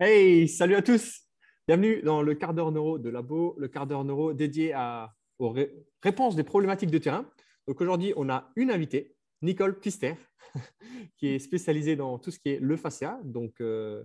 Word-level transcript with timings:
Hey, 0.00 0.46
salut 0.46 0.76
à 0.76 0.82
tous. 0.82 1.22
Bienvenue 1.66 2.02
dans 2.02 2.22
le 2.22 2.32
quart 2.36 2.54
d'heure 2.54 2.70
neuro 2.70 3.00
de 3.00 3.10
Labo, 3.10 3.56
le 3.58 3.66
quart 3.66 3.84
d'heure 3.84 4.04
neuro 4.04 4.32
dédié 4.32 4.72
à, 4.72 5.12
aux 5.40 5.52
réponses 6.04 6.36
des 6.36 6.44
problématiques 6.44 6.92
de 6.92 6.98
terrain. 6.98 7.28
Aujourd'hui, 7.66 8.12
on 8.16 8.30
a 8.30 8.52
une 8.54 8.70
invitée, 8.70 9.16
Nicole 9.42 9.80
Pister, 9.80 10.14
qui 11.16 11.26
est 11.26 11.40
spécialisée 11.40 11.96
dans 11.96 12.16
tout 12.20 12.30
ce 12.30 12.38
qui 12.38 12.50
est 12.50 12.60
le 12.60 12.76
fascia. 12.76 13.18
Donc 13.24 13.60
euh, 13.60 14.04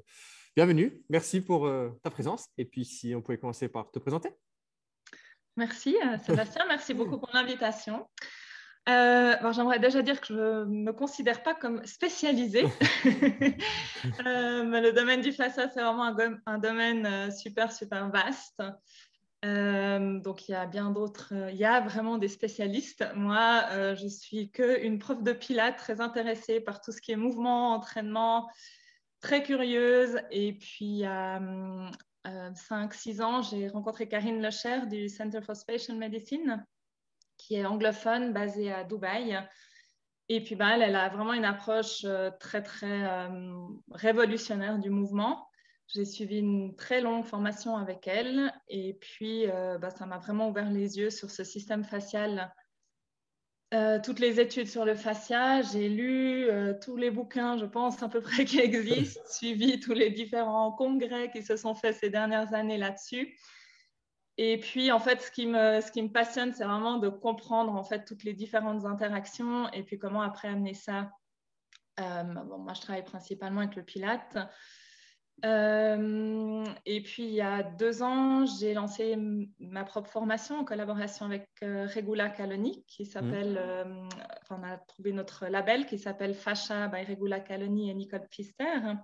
bienvenue, 0.56 1.04
merci 1.10 1.42
pour 1.42 1.68
euh, 1.68 1.92
ta 2.02 2.10
présence. 2.10 2.50
Et 2.58 2.66
puis 2.66 2.86
si 2.86 3.14
on 3.14 3.22
pouvait 3.22 3.38
commencer 3.38 3.68
par 3.68 3.92
te 3.92 4.00
présenter. 4.00 4.32
Merci 5.58 5.96
euh, 6.04 6.18
Sébastien, 6.18 6.66
merci 6.68 6.96
beaucoup 6.96 7.20
pour 7.20 7.30
l'invitation. 7.36 8.10
Euh, 8.90 9.36
J'aimerais 9.54 9.80
déjà 9.80 10.02
dire 10.02 10.20
que 10.20 10.28
je 10.28 10.34
ne 10.34 10.66
me 10.66 10.92
considère 10.92 11.42
pas 11.42 11.56
comme 11.56 11.86
spécialisée, 11.86 12.66
euh, 14.26 14.64
mais 14.66 14.82
le 14.82 14.92
domaine 14.92 15.22
du 15.22 15.32
fascia, 15.32 15.70
c'est 15.70 15.82
vraiment 15.82 16.04
un, 16.04 16.38
un, 16.46 16.58
domaine 16.58 17.06
euh, 17.06 17.32
super, 17.32 17.72
super 17.72 18.10
vaste. 18.10 18.62
Euh, 19.46 20.20
donc, 20.20 20.50
il 20.50 20.52
y 20.52 20.56
a 20.56 20.66
bien 20.66 20.92
d'autres, 20.92 21.34
il 21.50 21.56
y 21.56 21.64
a 21.64 21.80
vraiment 21.80 22.18
des 22.18 22.28
spécialistes. 22.28 23.06
Moi, 23.16 23.96
je 23.96 24.08
suis 24.08 24.52
qu'une 24.52 25.00
prof 25.00 25.22
de 25.22 25.34
pilates 25.34 25.78
très 25.78 26.02
intéressée 26.02 26.60
par 26.62 26.82
tout 26.82 26.92
ce 26.92 27.02
qui 27.02 27.12
est 27.12 27.18
mouvement, 27.18 27.74
entraînement, 27.74 28.50
très 29.20 29.44
curieuse. 29.44 30.18
Et 30.32 30.54
puis, 30.54 30.86
il 30.86 30.98
y 31.00 31.06
a 31.06 31.42
5-6 32.26 33.22
ans, 33.22 33.42
j'ai 33.42 33.68
rencontré 33.68 34.08
Karine 34.08 34.42
Lecher 34.42 34.86
du 34.88 35.10
Center 35.10 35.42
for 35.42 35.58
Spatial 35.58 35.98
Medicine 35.98 36.66
qui 37.44 37.56
est 37.56 37.66
anglophone, 37.66 38.32
basée 38.32 38.72
à 38.72 38.84
Dubaï. 38.84 39.38
Et 40.30 40.42
puis, 40.42 40.56
bah, 40.56 40.76
elle, 40.76 40.96
a 40.96 41.10
vraiment 41.10 41.34
une 41.34 41.46
approche 41.46 42.06
euh, 42.06 42.32
très, 42.40 42.64
très 42.64 43.04
euh, 43.04 43.52
révolutionnaire 43.92 44.80
du 44.80 44.90
mouvement. 44.90 45.48
J'ai 45.88 46.06
suivi 46.06 46.40
une 46.40 46.76
très 46.76 47.02
longue 47.02 47.26
formation 47.26 47.76
avec 47.76 48.08
elle 48.08 48.52
et 48.70 48.94
puis 48.94 49.50
euh, 49.50 49.78
bah, 49.78 49.90
ça 49.90 50.06
m'a 50.06 50.18
vraiment 50.18 50.50
ouvert 50.50 50.72
les 50.72 50.98
yeux 50.98 51.10
sur 51.10 51.30
ce 51.30 51.44
système 51.44 51.84
facial. 51.84 52.54
toutes 54.04 54.20
les 54.20 54.40
études 54.40 54.70
sur 54.70 54.86
le 54.86 54.96
fascia, 54.96 55.62
j'ai 55.64 55.90
lu 55.90 56.48
tous 56.84 56.96
les 56.96 57.12
bouquins, 57.12 57.58
je 57.58 57.66
pense, 57.66 58.02
à 58.04 58.08
peu 58.08 58.22
près 58.22 58.46
qui 58.46 58.60
existent, 58.60 59.22
suivi 59.28 59.80
tous 59.80 59.94
les 59.94 60.10
différents 60.10 60.72
congrès 60.72 61.32
qui 61.32 61.44
se 61.44 61.58
sont 61.58 61.76
faits 61.76 61.96
ces 61.96 62.10
dernières 62.10 62.54
années 62.54 62.78
là-dessus. 62.78 63.36
Et 64.38 64.58
puis, 64.58 64.92
en 64.92 65.00
fait, 65.00 65.22
ce 65.22 65.32
qui 65.32 65.46
me, 65.46 65.80
ce 65.82 65.92
qui 65.92 66.02
me 66.02 66.10
passionne, 66.10 66.54
c'est 66.54 66.64
vraiment 66.64 66.98
de 66.98 67.10
comprendre 67.10 67.74
en 67.74 67.84
fait 67.84 68.04
toutes 68.06 68.24
les 68.24 68.34
différentes 68.34 68.86
interactions 68.86 69.70
et 69.72 69.84
puis 69.84 70.00
comment 70.00 70.22
après 70.22 70.48
amener 70.48 70.74
ça. 70.74 71.12
Euh, 72.00 72.24
bon, 72.24 72.58
moi, 72.58 72.74
je 72.74 72.82
travaille 72.82 73.04
principalement 73.04 73.62
avec 73.62 73.76
le 73.76 73.84
Pilate. 73.84 74.38
Euh, 75.46 76.64
et 76.86 77.04
puis, 77.04 77.24
il 77.24 77.34
y 77.34 77.42
a 77.42 77.62
deux 77.62 78.02
ans, 78.02 78.46
j'ai 78.46 78.74
lancé 78.74 79.18
ma 79.60 79.84
propre 79.84 80.10
formation 80.10 80.60
en 80.60 80.64
collaboration 80.64 81.28
avec 81.28 81.50
euh, 81.64 81.88
Regula 81.94 82.30
Caloni, 82.30 82.84
qui 82.88 83.06
s'appelle, 83.06 83.54
mmh. 83.86 84.10
enfin, 84.42 84.62
on 84.62 84.64
a 84.64 84.78
trouvé 84.78 85.12
notre 85.12 85.46
label 85.48 85.86
qui 85.86 86.00
s'appelle 86.00 86.34
Fascia 86.34 86.88
by 86.88 87.04
Regula 87.04 87.40
Caloni 87.40 87.92
et 87.92 87.94
Nicole 87.94 88.28
Pfister. 88.30 88.96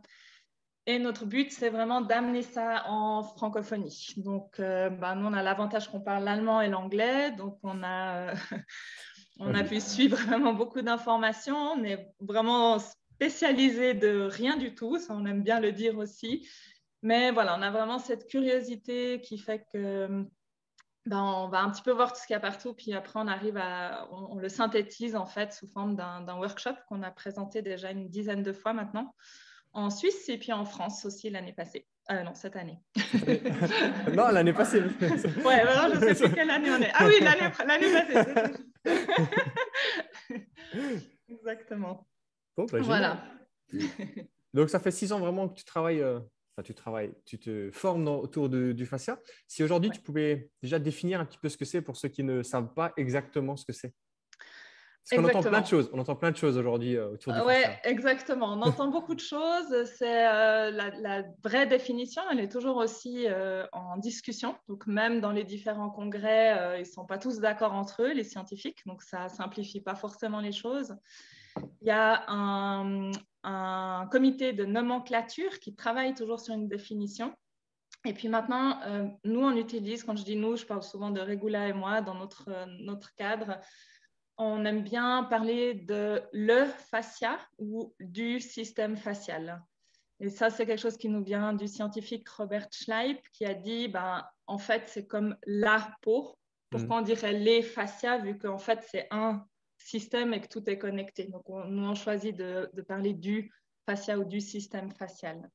Et 0.90 0.98
notre 0.98 1.28
but, 1.28 1.52
c'est 1.52 1.70
vraiment 1.70 2.02
d'amener 2.02 2.42
ça 2.42 2.84
en 2.88 3.22
francophonie. 3.22 4.16
Donc, 4.18 4.60
euh, 4.60 4.90
bah, 4.90 5.14
nous, 5.14 5.28
on 5.28 5.34
a 5.34 5.44
l'avantage 5.44 5.88
qu'on 5.88 6.02
parle 6.02 6.24
l'allemand 6.24 6.62
et 6.62 6.68
l'anglais. 6.68 7.30
Donc, 7.30 7.60
on 7.62 7.84
a, 7.84 8.32
euh, 8.32 8.34
on 9.40 9.54
a 9.54 9.64
pu 9.64 9.80
suivre 9.80 10.18
vraiment 10.18 10.52
beaucoup 10.52 10.82
d'informations. 10.82 11.56
On 11.56 11.84
est 11.84 12.12
vraiment 12.20 12.80
spécialisé 12.80 13.94
de 13.94 14.22
rien 14.32 14.58
du 14.58 14.74
tout. 14.74 14.98
Ça, 14.98 15.14
on 15.14 15.28
aime 15.28 15.44
bien 15.44 15.60
le 15.60 15.74
dire 15.74 15.96
aussi. 15.96 16.50
Mais 17.04 17.30
voilà, 17.30 17.56
on 17.56 17.62
a 17.62 17.70
vraiment 17.70 18.00
cette 18.00 18.28
curiosité 18.28 19.22
qui 19.22 19.38
fait 19.38 19.68
que 19.72 20.26
ben, 21.06 21.22
on 21.22 21.50
va 21.50 21.62
un 21.62 21.70
petit 21.70 21.84
peu 21.84 21.92
voir 21.92 22.14
tout 22.14 22.20
ce 22.20 22.26
qu'il 22.26 22.34
y 22.34 22.38
a 22.38 22.40
partout, 22.40 22.74
puis 22.74 22.94
après 22.94 23.20
on 23.20 23.28
arrive 23.28 23.58
à, 23.58 24.08
on 24.12 24.36
le 24.36 24.50
synthétise 24.50 25.16
en 25.16 25.26
fait 25.26 25.54
sous 25.54 25.68
forme 25.68 25.96
d'un 25.96 26.38
workshop 26.38 26.76
qu'on 26.88 27.04
a 27.04 27.12
présenté 27.12 27.62
déjà 27.62 27.92
une 27.92 28.10
dizaine 28.10 28.44
de 28.44 28.52
fois 28.52 28.74
maintenant 28.74 29.14
en 29.74 29.90
Suisse 29.90 30.30
et 30.30 30.38
puis 30.38 30.52
en 30.52 30.66
France 30.66 31.06
aussi 31.06 31.30
l'année 31.30 31.54
passée. 31.54 31.88
Euh, 32.12 32.24
non, 32.24 32.34
cette 32.34 32.56
année. 32.56 32.80
non, 34.16 34.30
l'année 34.30 34.54
passée. 34.54 34.82
ouais, 35.46 35.60
alors 35.60 35.96
je 35.96 36.06
ne 36.06 36.14
sais 36.14 36.26
plus 36.26 36.34
quelle 36.34 36.50
année 36.50 36.72
on 36.72 36.82
est. 36.82 36.92
Ah 36.96 37.08
oui, 37.08 37.20
l'année 37.22 37.52
passée. 37.94 38.18
Exactement. 41.30 42.08
Bon, 42.58 42.66
bah, 42.66 42.80
voilà. 42.82 43.24
Donc, 44.56 44.72
ça 44.72 44.80
fait 44.80 44.90
six 44.90 45.12
ans 45.12 45.20
vraiment 45.20 45.48
que 45.48 45.54
tu 45.54 45.64
travailles, 45.64 46.02
euh, 46.02 46.18
enfin, 46.18 46.64
tu 46.64 46.74
travailles, 46.74 47.14
tu 47.26 47.38
te 47.38 47.70
formes 47.72 48.08
autour 48.08 48.50
du 48.50 48.88
fascia. 48.88 49.20
Si 49.48 49.64
aujourd'hui, 49.64 49.92
tu 49.92 50.02
pouvais 50.02 50.50
déjà 50.64 50.80
définir 50.80 51.20
un 51.20 51.26
petit 51.26 51.38
peu 51.38 51.48
ce 51.48 51.58
que 51.58 51.66
c'est 51.66 51.84
pour 51.84 51.96
ceux 51.96 52.10
qui 52.10 52.24
ne 52.24 52.42
savent 52.42 52.74
pas 52.74 52.92
exactement 52.98 53.56
ce 53.56 53.66
que 53.66 53.74
c'est. 53.74 53.94
Parce 55.10 55.22
qu'on 55.22 55.28
entend 55.28 55.50
plein 55.50 55.62
de 55.62 55.68
choses. 55.68 55.90
On 55.94 56.00
entend 56.00 56.16
plein 56.16 56.32
de 56.32 56.38
choses 56.38 56.58
aujourd'hui 56.58 56.96
euh, 56.96 57.14
autour 57.14 57.34
du 57.34 57.40
Oui, 57.42 57.56
exactement. 57.84 58.54
On 58.54 58.62
entend 58.62 58.90
beaucoup 58.90 59.16
de 59.16 59.20
choses. 59.20 59.86
C'est 59.98 60.28
euh, 60.28 60.72
la, 60.72 61.24
vraie 61.44 61.66
définition. 61.66 62.22
Elle 62.32 62.40
est 62.40 62.52
toujours 62.52 62.78
aussi 62.78 63.26
euh, 63.28 63.66
en 63.72 63.98
discussion. 63.98 64.56
Donc 64.68 64.86
même 64.88 65.20
dans 65.20 65.32
les 65.32 65.44
différents 65.44 65.90
congrès, 65.90 66.78
ils 66.78 66.82
ne 66.82 66.86
sont 66.86 67.06
pas 67.06 67.18
tous 67.18 67.40
d'accord 67.40 67.74
entre 67.74 68.04
eux, 68.04 68.14
les 68.14 68.24
scientifiques. 68.24 68.86
Donc 68.86 69.02
ça 69.02 69.26
ne 69.26 69.30
simplifie 69.30 69.82
pas 69.82 69.96
forcément 69.96 70.42
les 70.42 70.52
choses. 70.52 70.96
Il 71.82 71.88
y 71.88 71.92
a 71.92 72.30
un, 72.30 73.12
un, 73.44 74.08
comité 74.12 74.54
de 74.54 74.66
nomenclature 74.66 75.60
qui 75.60 75.76
travaille 75.76 76.14
toujours 76.14 76.40
sur 76.40 76.54
une 76.54 76.68
définition. 76.68 77.34
Et 78.06 78.14
puis 78.14 78.30
maintenant, 78.30 78.80
nous, 79.26 79.42
on 79.42 79.58
utilise, 79.58 80.04
quand 80.04 80.16
je 80.16 80.24
dis 80.24 80.38
nous, 80.38 80.56
je 80.56 80.66
parle 80.66 80.84
souvent 80.84 81.10
de 81.10 81.20
Regula 81.20 81.68
et 81.68 81.74
moi 81.74 82.00
dans 82.00 82.14
notre, 82.14 82.50
notre 82.82 83.14
cadre, 83.16 83.60
on 84.40 84.64
aime 84.64 84.84
bien 84.84 85.26
parler 85.26 85.74
de 85.76 86.24
le 86.32 86.66
fascia 86.66 87.38
ou 87.58 87.94
du 88.00 88.40
système 88.40 88.96
facial. 88.96 89.62
Et 90.22 90.30
ça, 90.30 90.50
c'est 90.50 90.66
quelque 90.66 90.80
chose 90.80 90.98
qui 90.98 91.10
nous 91.10 91.24
vient 91.24 91.54
du 91.54 91.68
scientifique 91.68 92.28
Robert 92.30 92.68
Schleip 92.72 93.22
qui 93.34 93.46
a 93.46 93.54
dit, 93.54 93.90
ben, 93.90 94.26
en 94.48 94.58
fait, 94.58 94.84
c'est 94.88 95.06
comme 95.06 95.36
la 95.46 95.94
peau. 96.02 96.38
Pourquoi 96.70 96.98
mm. 96.98 97.00
on 97.00 97.04
dirait 97.04 97.34
les 97.34 97.62
fascias 97.62 98.20
vu 98.20 98.38
qu'en 98.38 98.58
fait, 98.58 98.82
c'est 98.90 99.08
un 99.12 99.46
système 99.78 100.34
et 100.34 100.42
que 100.42 100.48
tout 100.48 100.68
est 100.70 100.78
connecté. 100.78 101.26
Donc, 101.26 101.44
nous, 101.48 101.86
on 101.86 101.96
choisit 101.96 102.36
de, 102.36 102.70
de 102.74 102.82
parler 102.82 103.14
du 103.14 103.52
fascia 103.86 104.18
ou 104.18 104.24
du 104.24 104.40
système 104.40 104.92
facial. 104.92 105.50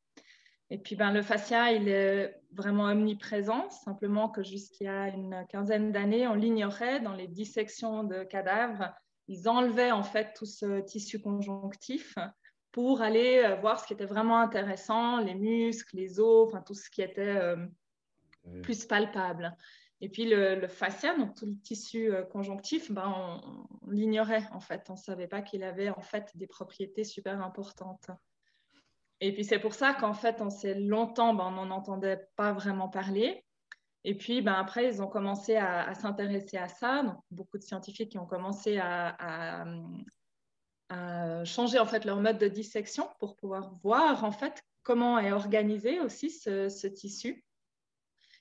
Et 0.71 0.79
puis, 0.79 0.97
ben, 0.97 1.13
le 1.13 1.23
fascia, 1.23 1.73
il 1.73 1.89
est 1.89 2.41
vraiment 2.53 2.85
omniprésent, 2.85 3.71
simplement 3.71 4.29
que 4.29 4.43
jusqu'il 4.43 4.85
y 4.85 4.89
a 4.89 5.09
une 5.09 5.45
quinzaine 5.49 5.93
d'années, 5.93 6.27
on 6.27 6.35
l'ignorait 6.35 7.01
dans 7.01 7.15
les 7.15 7.29
dissections 7.29 8.05
de 8.05 8.25
cadavres. 8.25 8.93
Ils 9.29 9.49
enlevaient 9.49 9.93
en 9.93 10.03
fait 10.03 10.33
tout 10.35 10.47
ce 10.47 10.81
tissu 10.81 11.21
conjonctif 11.21 12.17
pour 12.73 13.03
aller 13.03 13.39
euh, 13.39 13.57
voir 13.57 13.79
ce 13.79 13.87
qui 13.87 13.93
était 13.93 14.05
vraiment 14.05 14.41
intéressant, 14.41 15.19
les 15.21 15.35
muscles, 15.35 15.97
les 15.97 16.19
os, 16.19 16.49
enfin 16.49 16.61
tout 16.61 16.75
ce 16.75 16.91
qui 16.91 17.03
était 17.03 17.37
euh, 17.37 17.57
plus 18.63 18.85
palpable. 18.85 19.57
Et 20.01 20.09
puis 20.09 20.25
le, 20.27 20.67
fascia, 20.67 21.17
donc 21.17 21.37
tout 21.37 21.47
le 21.47 21.57
tissu 21.61 22.13
euh, 22.13 22.25
conjonctif, 22.25 22.91
ben, 22.91 23.15
on, 23.17 23.67
on 23.87 23.91
l'ignorait 23.91 24.45
en 24.53 24.61
fait. 24.61 24.85
On 24.89 24.95
ne 24.95 24.99
savait 24.99 25.29
pas 25.29 25.41
qu'il 25.41 25.63
avait 25.63 25.91
en 25.91 26.03
fait 26.03 26.37
des 26.37 26.47
propriétés 26.47 27.05
super 27.05 27.41
importantes. 27.43 28.11
Et 29.25 29.33
puis 29.33 29.43
c'est 29.43 29.59
pour 29.59 29.73
ça 29.73 29.95
qu'en 29.95 30.13
fait, 30.13 30.43
on 30.43 30.51
s'est 30.51 30.75
longtemps, 30.75 31.33
ben, 31.33 31.47
on 31.47 31.65
n'en 31.65 31.71
entendait 31.71 32.29
pas 32.37 32.53
vraiment 32.53 32.91
parler. 32.91 33.43
Et 34.05 34.15
puis 34.15 34.43
ben, 34.43 34.53
après, 34.53 34.87
ils 34.87 35.01
ont 35.01 35.07
commencé 35.07 35.57
à, 35.57 35.95
s'intéresser 35.95 36.59
à 36.59 36.69
ça. 36.69 37.03
Donc, 37.03 37.17
beaucoup 37.31 37.57
de 37.57 37.63
scientifiques 37.63 38.11
qui 38.11 38.19
ont 38.19 38.27
commencé 38.27 38.77
à, 38.77 39.65
changer 41.47 41.79
en 41.79 41.87
fait 41.87 42.05
leur 42.05 42.21
mode 42.21 42.37
de 42.37 42.49
dissection 42.49 43.09
pour 43.19 43.35
pouvoir 43.37 43.75
voir 43.83 44.25
en 44.25 44.31
fait 44.31 44.63
comment 44.83 45.19
est 45.19 45.33
organisé 45.33 46.01
aussi 46.01 46.29
ce, 46.29 46.87
tissu. 46.87 47.47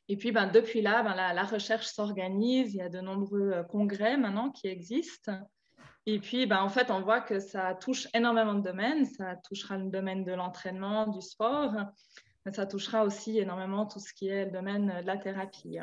Et 0.09 0.18
puis 0.18 0.33
ben, 0.33 0.47
depuis 0.47 0.81
là, 0.81 1.01
ben, 1.01 1.15
la, 1.15 1.44
recherche 1.45 1.88
s'organise. 1.88 2.74
Il 2.74 2.79
y 2.79 2.81
a 2.81 2.89
de 2.89 3.00
nombreux 3.00 3.53
euh, 3.53 3.63
congrès 3.63 4.18
maintenant 4.18 4.51
qui 4.51 4.68
existent. 4.68 5.31
Et 6.05 6.19
puis, 6.19 6.45
ben, 6.45 6.61
en 6.61 6.69
fait, 6.69 6.91
on 6.91 7.01
voit 7.01 7.21
que 7.21 7.39
ça 7.39 7.75
touche 7.75 8.07
énormément 8.13 8.53
de 8.53 8.61
domaines. 8.61 9.05
Ça 9.05 9.35
touchera 9.38 9.77
le 9.77 9.89
domaine 9.89 10.25
de 10.25 10.33
l'entraînement, 10.33 11.07
du 11.07 11.21
sport, 11.21 11.73
mais 12.45 12.51
ça 12.51 12.65
touchera 12.65 13.05
aussi 13.05 13.39
énormément 13.39 13.85
tout 13.85 14.00
ce 14.00 14.13
qui 14.13 14.27
est 14.27 14.45
le 14.45 14.51
domaine 14.51 14.88
de 15.01 15.05
la 15.05 15.17
thérapie. 15.17 15.77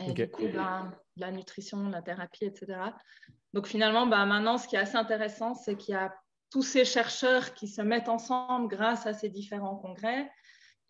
Et 0.00 0.12
du 0.12 0.30
coup, 0.30 0.46
ben, 0.52 0.92
la 1.16 1.30
nutrition, 1.30 1.88
la 1.88 2.02
thérapie, 2.02 2.44
etc. 2.44 2.80
Donc, 3.54 3.66
finalement, 3.66 4.06
ben, 4.06 4.26
maintenant, 4.26 4.58
ce 4.58 4.68
qui 4.68 4.76
est 4.76 4.80
assez 4.80 4.96
intéressant, 4.96 5.54
c'est 5.54 5.76
qu'il 5.76 5.94
y 5.94 5.98
a 5.98 6.14
tous 6.50 6.62
ces 6.62 6.84
chercheurs 6.84 7.54
qui 7.54 7.66
se 7.66 7.80
mettent 7.80 8.08
ensemble 8.08 8.68
grâce 8.68 9.06
à 9.06 9.14
ces 9.14 9.30
différents 9.30 9.76
congrès. 9.76 10.30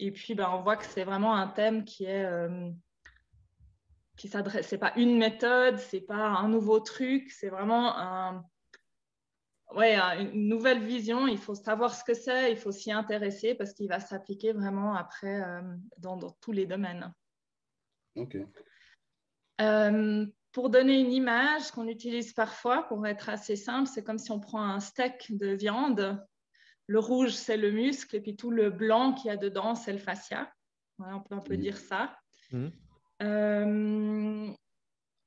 Et 0.00 0.10
puis, 0.10 0.34
ben, 0.34 0.50
on 0.52 0.62
voit 0.62 0.76
que 0.76 0.84
c'est 0.84 1.04
vraiment 1.04 1.34
un 1.34 1.48
thème 1.48 1.84
qui 1.84 2.04
est... 2.04 2.24
Euh, 2.24 2.70
qui 4.18 4.28
s'adresse. 4.28 4.66
C'est 4.66 4.78
pas 4.78 4.92
une 4.96 5.16
méthode, 5.16 5.78
c'est 5.78 6.00
pas 6.00 6.16
un 6.16 6.48
nouveau 6.48 6.80
truc, 6.80 7.30
c'est 7.30 7.48
vraiment 7.48 7.96
un, 7.96 8.44
ouais, 9.74 9.96
une 9.96 10.48
nouvelle 10.48 10.84
vision. 10.84 11.26
Il 11.26 11.38
faut 11.38 11.54
savoir 11.54 11.94
ce 11.94 12.04
que 12.04 12.14
c'est, 12.14 12.50
il 12.50 12.58
faut 12.58 12.72
s'y 12.72 12.92
intéresser 12.92 13.54
parce 13.54 13.72
qu'il 13.72 13.88
va 13.88 14.00
s'appliquer 14.00 14.52
vraiment 14.52 14.94
après 14.94 15.42
euh, 15.42 15.62
dans, 15.98 16.18
tous 16.40 16.52
les 16.52 16.66
domaines. 16.66 17.14
OK. 18.16 18.36
Euh, 19.60 20.26
pour 20.52 20.70
donner 20.70 20.98
une 21.00 21.12
image 21.12 21.70
qu'on 21.70 21.86
utilise 21.88 22.32
parfois 22.32 22.88
pour 22.88 23.06
être 23.06 23.28
assez 23.28 23.56
simple, 23.56 23.88
c'est 23.88 24.02
comme 24.02 24.18
si 24.18 24.32
on 24.32 24.40
prend 24.40 24.62
un 24.62 24.80
steak 24.80 25.36
de 25.36 25.48
viande. 25.48 26.24
Le 26.86 26.98
rouge, 26.98 27.32
c'est 27.32 27.56
le 27.56 27.70
muscle, 27.70 28.16
et 28.16 28.20
puis 28.20 28.34
tout 28.34 28.50
le 28.50 28.70
blanc 28.70 29.12
qu'il 29.12 29.26
y 29.26 29.30
a 29.30 29.36
dedans, 29.36 29.74
c'est 29.74 29.92
le 29.92 29.98
fascia. 29.98 30.50
on 30.98 31.20
peut 31.20 31.34
un 31.34 31.40
peu 31.40 31.54
mmh. 31.54 31.60
dire 31.60 31.76
ça. 31.76 32.16
Mmh. 32.50 32.68
Euh, 33.22 34.50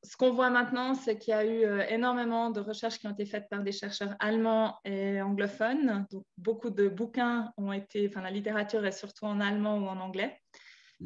ce 0.03 0.17
qu'on 0.17 0.31
voit 0.31 0.49
maintenant, 0.49 0.95
c'est 0.95 1.17
qu'il 1.17 1.31
y 1.31 1.35
a 1.35 1.45
eu 1.45 1.63
euh, 1.63 1.85
énormément 1.87 2.49
de 2.49 2.59
recherches 2.59 2.97
qui 2.97 3.07
ont 3.07 3.11
été 3.11 3.25
faites 3.25 3.47
par 3.49 3.61
des 3.61 3.71
chercheurs 3.71 4.15
allemands 4.19 4.79
et 4.83 5.21
anglophones. 5.21 6.07
Donc, 6.11 6.25
beaucoup 6.37 6.71
de 6.71 6.87
bouquins 6.87 7.53
ont 7.57 7.71
été, 7.71 8.07
enfin, 8.07 8.21
la 8.21 8.31
littérature 8.31 8.85
est 8.85 8.91
surtout 8.91 9.25
en 9.25 9.39
allemand 9.39 9.77
ou 9.77 9.87
en 9.87 9.99
anglais. 9.99 10.39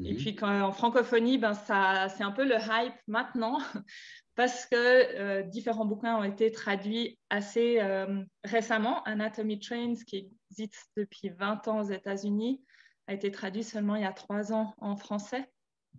Et 0.04 0.14
mhm. 0.14 0.18
puis, 0.18 0.36
quand, 0.36 0.62
en 0.62 0.72
francophonie, 0.72 1.38
ben, 1.38 1.54
ça, 1.54 2.08
c'est 2.10 2.24
un 2.24 2.32
peu 2.32 2.46
le 2.46 2.56
hype 2.56 2.96
maintenant 3.08 3.60
parce 4.36 4.66
que 4.66 4.76
euh, 4.76 5.44
différents 5.44 5.86
bouquins 5.86 6.18
ont 6.18 6.24
été 6.24 6.52
traduits 6.52 7.18
assez 7.30 7.80
euh, 7.82 8.24
récemment. 8.44 9.04
Anatomy 9.04 9.60
Trains, 9.60 9.96
qui 10.06 10.32
existe 10.52 10.90
depuis 10.98 11.30
20 11.30 11.68
ans 11.68 11.80
aux 11.80 11.90
États-Unis, 11.90 12.62
a 13.08 13.14
été 13.14 13.32
traduit 13.32 13.64
seulement 13.64 13.96
il 13.96 14.04
y 14.04 14.06
a 14.06 14.14
trois 14.14 14.52
ans 14.52 14.74
en 14.80 14.96
français. 14.96 15.50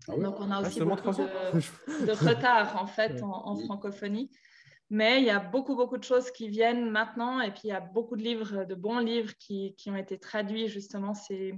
Ah 0.08 0.16
Donc, 0.16 0.40
on 0.40 0.50
a 0.50 0.56
ah, 0.56 0.60
aussi 0.62 0.80
beaucoup 0.80 1.10
de, 1.12 2.26
retard 2.28 2.80
en 2.80 2.86
fait 2.86 3.22
en, 3.22 3.56
francophonie. 3.56 4.30
Mais 4.88 5.18
il 5.18 5.24
y 5.24 5.30
a 5.30 5.40
beaucoup, 5.40 5.74
beaucoup 5.74 5.98
de 5.98 6.04
choses 6.04 6.30
qui 6.30 6.48
viennent 6.48 6.90
maintenant. 6.90 7.40
Et 7.40 7.50
puis, 7.50 7.62
il 7.64 7.68
y 7.68 7.72
a 7.72 7.80
beaucoup 7.80 8.16
de 8.16 8.22
livres, 8.22 8.64
de 8.64 8.74
bons 8.74 8.98
livres 8.98 9.32
qui, 9.38 9.74
qui 9.76 9.90
ont 9.90 9.96
été 9.96 10.18
traduits 10.18 10.68
justement 10.68 11.12
ces 11.14 11.54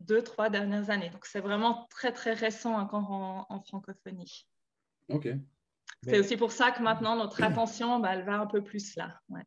deux, 0.00 0.22
trois 0.22 0.48
dernières 0.48 0.88
années. 0.88 1.10
Donc, 1.10 1.26
c'est 1.26 1.40
vraiment 1.40 1.86
très, 1.90 2.12
très 2.12 2.32
récent 2.32 2.74
encore 2.78 3.10
en, 3.10 3.60
francophonie. 3.68 4.46
OK. 5.08 5.28
C'est 6.04 6.18
aussi 6.18 6.38
pour 6.38 6.52
ça 6.52 6.70
que 6.70 6.82
maintenant, 6.82 7.16
notre 7.16 7.42
attention, 7.42 8.00
bah, 8.00 8.10
elle 8.14 8.24
va 8.24 8.40
un 8.40 8.46
peu 8.46 8.62
plus 8.62 8.96
là. 8.96 9.20
Ouais 9.28 9.44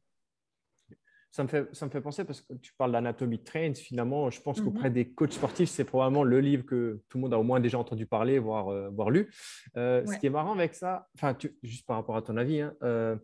ça 1.33 1.41
me, 1.41 1.47
fait, 1.47 1.67
ça 1.73 1.87
me 1.87 1.89
fait 1.89 1.99
penser 1.99 2.25
parce 2.25 2.41
que 2.41 2.53
tu 2.53 2.73
parles 2.77 2.91
d'Anatomy 2.91 3.39
Trains. 3.39 3.73
Finalement, 3.73 4.29
je 4.29 4.39
pense 4.39 4.61
qu'auprès 4.61 4.89
mhm. 4.89 4.93
des 4.93 5.09
coachs 5.09 5.33
sportifs, 5.33 5.69
c'est 5.69 5.83
probablement 5.83 6.23
le 6.23 6.39
livre 6.39 6.63
que 6.63 7.01
tout 7.09 7.17
le 7.17 7.23
monde 7.23 7.33
a 7.33 7.39
au 7.39 7.43
moins 7.43 7.59
déjà 7.59 7.79
entendu 7.79 8.05
parler, 8.05 8.37
voire, 8.37 8.67
euh, 8.69 9.09
lu. 9.09 9.33
Euh, 9.75 10.05
ce 10.05 10.19
qui 10.19 10.27
est 10.27 10.29
marrant 10.29 10.53
avec 10.53 10.75
ça, 10.75 11.09
enfin, 11.15 11.35
juste 11.63 11.87
par 11.87 11.95
rapport 11.95 12.15
à 12.15 12.21
ton 12.21 12.37
avis, 12.37 12.61
hein, 12.61 12.75
euh, 12.83 13.15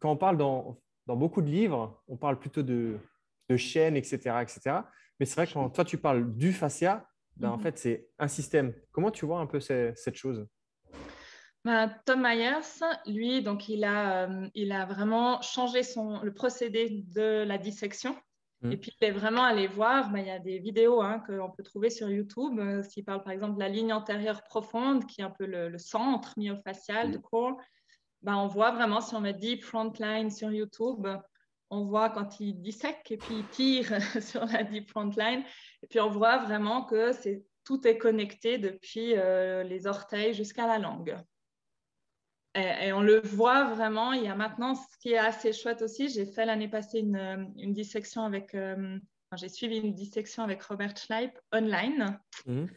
quand 0.00 0.10
on 0.10 0.18
parle 0.18 0.36
dans, 0.36 0.78
dans, 1.06 1.16
beaucoup 1.16 1.40
de 1.40 1.48
livres, 1.48 2.02
on 2.08 2.18
parle 2.18 2.38
plutôt 2.38 2.62
de, 2.62 2.98
de 3.48 3.56
chaînes, 3.56 3.96
etc., 3.96 4.18
etc. 4.42 4.80
Mais 5.18 5.24
c'est 5.24 5.36
vrai 5.36 5.46
que 5.46 5.54
quand 5.54 5.70
toi, 5.70 5.86
tu 5.86 5.96
parles 5.96 6.36
du 6.36 6.52
fascia, 6.52 7.06
ben, 7.38 7.52
en 7.52 7.56
mhm. 7.56 7.62
fait, 7.62 7.78
c'est 7.78 8.08
un 8.18 8.28
système. 8.28 8.74
Comment 8.92 9.10
tu 9.10 9.24
vois 9.24 9.40
un 9.40 9.46
peu 9.46 9.60
cette 9.60 10.14
chose? 10.14 10.46
Ben, 11.64 11.94
Tom 12.06 12.22
Myers, 12.22 12.82
lui, 13.06 13.42
donc 13.42 13.68
il 13.68 13.84
a, 13.84 14.24
euh, 14.24 14.48
il 14.54 14.72
a 14.72 14.86
vraiment 14.86 15.42
changé 15.42 15.82
son, 15.82 16.20
le 16.22 16.32
procédé 16.32 17.04
de 17.14 17.44
la 17.44 17.58
dissection. 17.58 18.16
Mm. 18.62 18.72
Et 18.72 18.76
puis, 18.78 18.92
il 18.98 19.06
est 19.06 19.10
vraiment 19.10 19.44
allé 19.44 19.66
voir, 19.66 20.10
ben, 20.10 20.20
il 20.20 20.26
y 20.26 20.30
a 20.30 20.38
des 20.38 20.58
vidéos 20.58 21.02
hein, 21.02 21.22
qu'on 21.26 21.50
peut 21.50 21.62
trouver 21.62 21.90
sur 21.90 22.08
YouTube. 22.08 22.58
Euh, 22.58 22.82
s'il 22.82 23.04
parle 23.04 23.22
par 23.22 23.32
exemple 23.32 23.54
de 23.54 23.60
la 23.60 23.68
ligne 23.68 23.92
antérieure 23.92 24.42
profonde, 24.44 25.06
qui 25.06 25.20
est 25.20 25.24
un 25.24 25.30
peu 25.30 25.44
le, 25.44 25.76
centre 25.78 26.32
myofascial 26.38 27.08
mm. 27.08 27.12
du 27.12 27.20
corps, 27.20 27.58
ben, 28.22 28.36
on 28.36 28.46
voit 28.46 28.70
vraiment, 28.70 29.02
si 29.02 29.14
on 29.14 29.20
met 29.20 29.34
Deep 29.34 29.62
Front 29.62 29.92
Line 29.98 30.30
sur 30.30 30.50
YouTube, 30.50 31.06
on 31.68 31.84
voit 31.84 32.10
quand 32.10 32.40
il 32.40 32.60
dissèque 32.60 33.10
et 33.10 33.16
puis 33.16 33.36
il 33.36 33.46
tire 33.48 34.00
sur 34.22 34.46
la 34.46 34.62
Deep 34.64 34.88
Front 34.90 35.10
Line. 35.16 35.44
Et 35.82 35.86
puis, 35.86 36.00
on 36.00 36.08
voit 36.08 36.38
vraiment 36.38 36.84
que 36.84 37.12
c'est, 37.12 37.44
tout 37.64 37.86
est 37.86 37.98
connecté 37.98 38.56
depuis 38.56 39.14
euh, 39.14 39.62
les 39.62 39.86
orteils 39.86 40.32
jusqu'à 40.32 40.66
la 40.66 40.78
langue. 40.78 41.16
Et, 42.54 42.92
on 42.92 43.00
le 43.00 43.20
voit 43.20 43.64
vraiment. 43.64 44.12
Il 44.12 44.24
y 44.24 44.28
a 44.28 44.34
maintenant 44.34 44.74
ce 44.74 44.98
qui 45.00 45.12
est 45.12 45.18
assez 45.18 45.52
chouette 45.52 45.82
aussi. 45.82 46.08
J'ai 46.08 46.26
fait 46.26 46.44
l'année 46.44 46.68
passée 46.68 46.98
une, 46.98 47.52
une 47.56 47.72
dissection 47.72 48.24
avec. 48.24 48.54
Euh, 48.54 48.98
j'ai 49.36 49.48
suivi 49.48 49.78
une 49.78 49.94
dissection 49.94 50.42
avec 50.42 50.60
Robert 50.64 50.96
Schleip 50.96 51.38
online. 51.52 52.18
Mhm. 52.46 52.68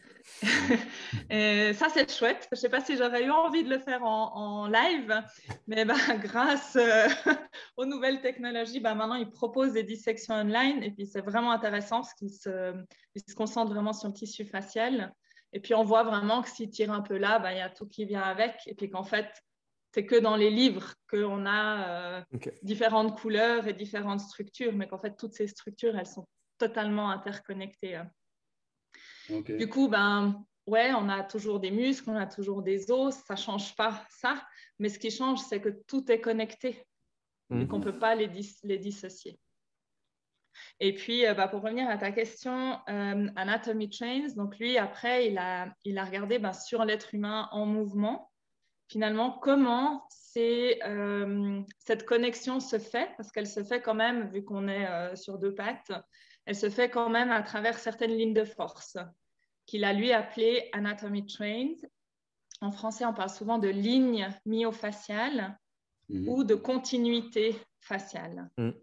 et 1.31 1.73
ça, 1.73 1.87
c'est 1.89 2.11
chouette. 2.11 2.47
Je 2.51 2.57
ne 2.57 2.59
sais 2.59 2.69
pas 2.69 2.79
si 2.79 2.95
j'aurais 2.95 3.25
eu 3.25 3.31
envie 3.31 3.63
de 3.63 3.69
le 3.69 3.79
faire 3.79 4.03
en, 4.03 4.67
live, 4.67 5.19
mais 5.65 5.83
bah, 5.83 5.95
grâce 6.21 6.75
euh, 6.75 7.07
aux 7.77 7.85
nouvelles 7.85 8.21
technologies, 8.21 8.79
bah, 8.79 8.93
maintenant, 8.93 9.15
il 9.15 9.31
propose 9.31 9.73
des 9.73 9.83
dissections 9.83 10.35
online. 10.35 10.83
Et 10.83 10.91
puis, 10.91 11.07
c'est 11.07 11.21
vraiment 11.21 11.51
intéressant 11.51 12.01
parce 12.01 12.13
qu'il 12.13 12.29
se, 12.29 12.73
se, 13.15 13.33
concentre 13.33 13.71
vraiment 13.71 13.93
sur 13.93 14.09
le 14.09 14.13
tissu 14.13 14.45
facial. 14.45 15.11
Et 15.53 15.59
puis, 15.59 15.73
on 15.73 15.83
voit 15.83 16.03
vraiment 16.03 16.43
que 16.43 16.49
s'il 16.49 16.69
tire 16.69 16.91
un 16.91 17.01
peu 17.01 17.17
là, 17.17 17.39
bah, 17.39 17.51
il 17.51 17.57
y 17.57 17.61
a 17.61 17.69
tout 17.69 17.87
qui 17.87 18.05
vient 18.05 18.21
avec. 18.21 18.61
Et 18.67 18.75
puis 18.75 18.91
qu'en 18.91 19.03
fait, 19.03 19.27
c'est 19.93 20.05
que 20.05 20.15
dans 20.15 20.35
les 20.35 20.49
livres 20.49 20.95
qu'on 21.07 21.45
a 21.45 21.87
euh, 21.87 22.21
différentes 22.63 23.19
couleurs 23.19 23.67
et 23.67 23.73
différentes 23.73 24.21
structures, 24.21 24.73
mais 24.73 24.87
qu'en 24.87 24.97
fait, 24.97 25.15
toutes 25.15 25.33
ces 25.33 25.47
structures, 25.47 25.95
elles 25.95 26.07
sont 26.07 26.27
totalement 26.57 27.11
interconnectées. 27.11 28.01
Du 29.29 29.69
coup, 29.69 29.87
ben, 29.87 30.43
ouais, 30.65 30.93
on 30.93 31.09
a 31.09 31.23
toujours 31.23 31.59
des 31.59 31.69
muscles, 31.69 32.09
on 32.09 32.15
a 32.15 32.25
toujours 32.25 32.63
des 32.63 32.89
os, 32.89 33.15
ça 33.15 33.35
ne 33.35 33.39
change 33.39 33.75
pas 33.75 34.03
ça, 34.09 34.43
mais 34.79 34.89
ce 34.89 34.97
qui 34.97 35.11
change, 35.11 35.39
c'est 35.39 35.61
que 35.61 35.69
tout 35.87 36.11
est 36.11 36.21
connecté. 36.21 36.85
Et 37.51 37.67
qu'on 37.67 37.77
ne 37.77 37.83
peut 37.83 37.99
pas 37.99 38.15
les, 38.15 38.31
les, 38.63 38.79
dissocier. 38.79 39.37
Et 40.79 40.95
puis, 40.95 41.27
euh, 41.27 41.35
bah, 41.35 41.47
pour 41.47 41.61
revenir 41.61 41.87
à 41.87 41.99
ta 41.99 42.11
question, 42.11 42.79
euh, 42.89 43.27
Anatomy 43.35 43.91
Trains, 43.91 44.33
donc 44.35 44.57
lui, 44.57 44.79
après, 44.79 45.27
il 45.27 45.37
a, 45.37 45.71
il 45.83 45.99
a 45.99 46.05
regardé 46.05 46.39
ben, 46.39 46.53
sur 46.53 46.83
l'être 46.83 47.13
humain 47.13 47.49
en 47.51 47.67
mouvement 47.67 48.32
finalement 48.93 49.31
comment 49.31 50.07
euh, 50.37 51.61
cette 51.79 52.05
connexion 52.05 52.59
se 52.59 52.77
fait, 52.77 53.09
parce 53.17 53.31
qu'elle 53.31 53.47
se 53.47 53.63
fait 53.63 53.81
quand 53.81 53.95
même, 53.95 54.29
vu 54.29 54.43
qu'on 54.43 54.67
est 54.67 54.87
euh, 54.87 55.15
sur 55.15 55.39
deux 55.39 55.55
pattes, 55.55 55.91
elle 56.45 56.55
se 56.55 56.69
fait 56.69 56.89
quand 56.89 57.09
même 57.09 57.31
à 57.31 57.41
travers 57.41 57.79
certaines 57.79 58.15
lignes 58.15 58.35
de 58.35 58.43
force, 58.43 58.97
qu'il 59.65 59.83
a 59.83 59.93
lui 59.93 60.11
appelé 60.11 60.69
Anatomy 60.73 61.25
Trains. 61.25 61.73
En 62.61 62.71
français, 62.71 63.03
on 63.05 63.15
parle 63.15 63.31
souvent 63.31 63.57
de 63.57 63.67
lignes 63.67 64.29
myofaciales 64.45 65.57
mhm. 66.09 66.29
ou 66.29 66.43
de 66.43 66.53
continuité 66.53 67.55
faciale. 67.79 68.51
Mhm. 68.59 68.73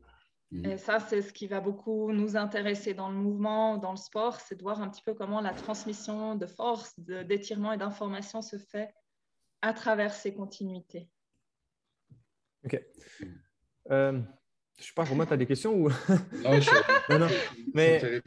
Mhm. 0.51 0.67
Et 0.67 0.77
ça, 0.77 0.99
c'est 0.99 1.23
ce 1.23 1.33
qui 1.33 1.47
va 1.47 1.61
beaucoup 1.61 2.11
nous 2.11 2.37
intéresser 2.37 2.95
dans 2.95 3.11
le 3.11 3.17
mouvement, 3.17 3.79
dans 3.79 3.93
le 3.93 3.97
sport, 3.97 4.41
c'est 4.41 4.57
de 4.57 4.63
voir 4.63 4.83
un 4.83 4.89
petit 4.89 5.03
peu 5.03 5.15
comment 5.15 5.41
la 5.41 5.55
transmission 5.55 6.35
de 6.35 6.47
force, 6.47 6.99
d'étirement 6.99 7.73
et 7.73 7.77
d'information 7.77 8.43
se 8.43 8.59
fait 8.59 8.93
à 9.63 9.73
travers 9.73 10.15
ces 10.15 10.35
continuités. 10.35 11.09
Ok. 12.65 12.81
Euh, 13.91 14.21
je 14.79 14.85
sais 14.85 14.93
pas, 14.95 15.05
Romain, 15.05 15.27
tu 15.27 15.33
as 15.33 15.37
des 15.37 15.47
questions 15.47 15.75
ou... 15.75 15.89
Non, 15.89 16.61
je... 16.61 16.71
non, 17.13 17.19
non. 17.19 17.29
Mais... 17.75 18.23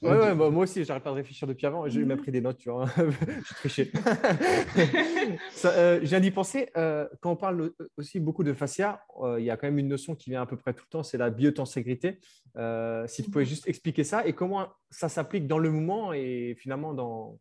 Ouais, 0.00 0.16
ouais, 0.16 0.34
bah, 0.34 0.48
moi 0.48 0.62
aussi, 0.62 0.84
j'arrête 0.84 1.02
pas 1.02 1.10
de 1.10 1.16
réfléchir 1.16 1.48
depuis 1.48 1.66
avant. 1.66 1.88
J'ai 1.88 2.04
même 2.04 2.18
pris 2.18 2.30
des 2.30 2.40
notes, 2.40 2.58
tu 2.58 2.70
vois. 2.70 2.86
J'ai 2.96 3.54
triché. 3.56 3.92
euh, 5.64 5.98
je 6.00 6.06
viens 6.06 6.20
d'y 6.20 6.30
penser. 6.30 6.70
Euh, 6.76 7.08
quand 7.20 7.32
on 7.32 7.36
parle 7.36 7.72
aussi 7.96 8.20
beaucoup 8.20 8.44
de 8.44 8.52
fascia, 8.52 9.04
euh, 9.20 9.40
il 9.40 9.46
y 9.46 9.50
a 9.50 9.56
quand 9.56 9.66
même 9.66 9.78
une 9.78 9.88
notion 9.88 10.14
qui 10.14 10.30
vient 10.30 10.42
à 10.42 10.46
peu 10.46 10.56
près 10.56 10.72
tout 10.72 10.84
le 10.86 10.90
temps, 10.90 11.02
c'est 11.02 11.18
la 11.18 11.30
biotenségrité. 11.30 12.20
Euh, 12.56 13.08
si 13.08 13.24
tu 13.24 13.30
pouvais 13.30 13.44
juste 13.44 13.66
expliquer 13.66 14.04
ça 14.04 14.24
et 14.24 14.34
comment 14.34 14.68
ça 14.88 15.08
s'applique 15.08 15.48
dans 15.48 15.58
le 15.58 15.72
mouvement 15.72 16.12
et 16.12 16.54
finalement 16.56 16.94
dans, 16.94 17.36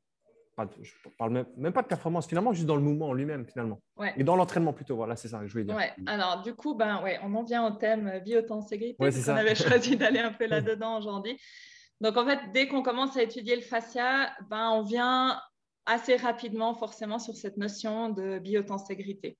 je 0.81 0.91
parle 1.17 1.45
même, 1.55 1.73
pas 1.73 1.83
de 1.83 1.87
performance, 1.87 2.27
finalement, 2.27 2.53
juste 2.53 2.65
dans 2.65 2.75
le 2.75 2.81
mouvement 2.81 3.09
en 3.09 3.13
lui-même, 3.13 3.45
finalement. 3.45 3.79
Et 4.15 4.23
dans 4.23 4.35
l'entraînement 4.35 4.73
plutôt, 4.73 4.95
voilà, 4.95 5.15
c'est 5.15 5.27
ça 5.27 5.39
que 5.39 5.47
je 5.47 5.51
voulais 5.51 5.65
dire. 5.65 5.75
Ouais. 5.75 5.93
Alors, 6.05 6.41
du 6.41 6.53
coup, 6.55 6.73
ben, 6.73 7.01
ouais, 7.03 7.19
on 7.23 7.33
en 7.35 7.43
vient 7.43 7.67
au 7.67 7.71
thème 7.71 8.21
biotenségrité, 8.23 9.03
ouais, 9.03 9.11
on 9.29 9.35
avait 9.35 9.55
choisi 9.55 9.95
d'aller 9.97 10.19
un 10.19 10.33
peu 10.33 10.47
là-dedans 10.47 10.97
aujourd'hui. 10.97 11.39
Donc, 12.01 12.17
en 12.17 12.25
fait, 12.25 12.39
dès 12.53 12.67
qu'on 12.67 12.81
commence 12.81 13.17
à 13.17 13.23
étudier 13.23 13.55
le 13.55 13.61
fascia, 13.61 14.31
ben, 14.49 14.71
on 14.71 14.83
vient 14.83 15.39
assez 15.85 16.15
rapidement, 16.15 16.73
forcément, 16.73 17.19
sur 17.19 17.35
cette 17.35 17.57
notion 17.57 18.09
de 18.09 18.39
biotenségrité. 18.39 19.37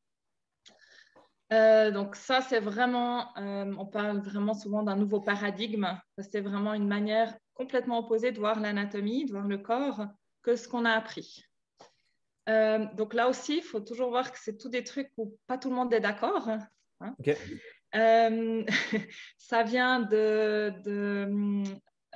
Euh, 1.54 1.92
donc 1.92 2.16
ça, 2.16 2.42
c'est 2.42 2.60
vraiment, 2.60 3.36
euh, 3.38 3.74
on 3.78 3.86
parle 3.86 4.20
vraiment 4.20 4.54
souvent 4.54 4.84
d'un 4.84 4.96
nouveau 4.96 5.22
paradigme. 5.22 5.88
C'est 6.18 6.42
vraiment 6.42 6.74
une 6.74 6.88
manière 6.88 7.34
complètement 7.54 8.00
opposée 8.00 8.32
de 8.32 8.40
voir 8.40 8.60
l'anatomie, 8.60 9.26
de 9.26 9.32
voir 9.32 9.48
le 9.48 9.58
corps 9.58 10.06
ce 10.56 10.68
qu'on 10.68 10.86
a 10.86 10.92
appris. 10.92 11.44
Euh, 12.50 12.86
donc 12.96 13.14
là 13.14 13.28
aussi, 13.28 13.58
il 13.58 13.64
faut 13.64 13.82
toujours 13.82 14.10
voir 14.10 14.32
que 14.32 14.40
c'est 14.40 14.58
tous 14.58 14.70
des 14.70 14.84
trucs 14.84 15.12
où 15.18 15.38
pas 15.48 15.58
tout 15.58 15.70
le 15.70 15.76
monde 15.76 15.94
est 15.94 16.00
d'accord. 16.00 16.50
Hein. 17.02 17.16
Euh, 17.96 18.64
ça 19.38 19.64
vient 19.64 20.00
de, 20.00 20.74
de, 20.84 21.64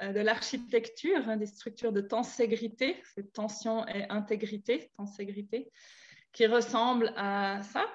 euh, 0.02 0.14
de 0.14 0.20
l'architecture, 0.20 1.28
hein, 1.28 1.38
des 1.38 1.46
structures 1.46 1.92
de 1.92 2.02
tenségrité, 2.02 3.02
tension 3.34 3.86
et 3.88 4.06
intégrité, 4.10 4.92
tenségrité, 4.98 5.72
qui 6.32 6.48
ressemblent 6.48 7.14
à 7.18 7.62
ça. 7.64 7.86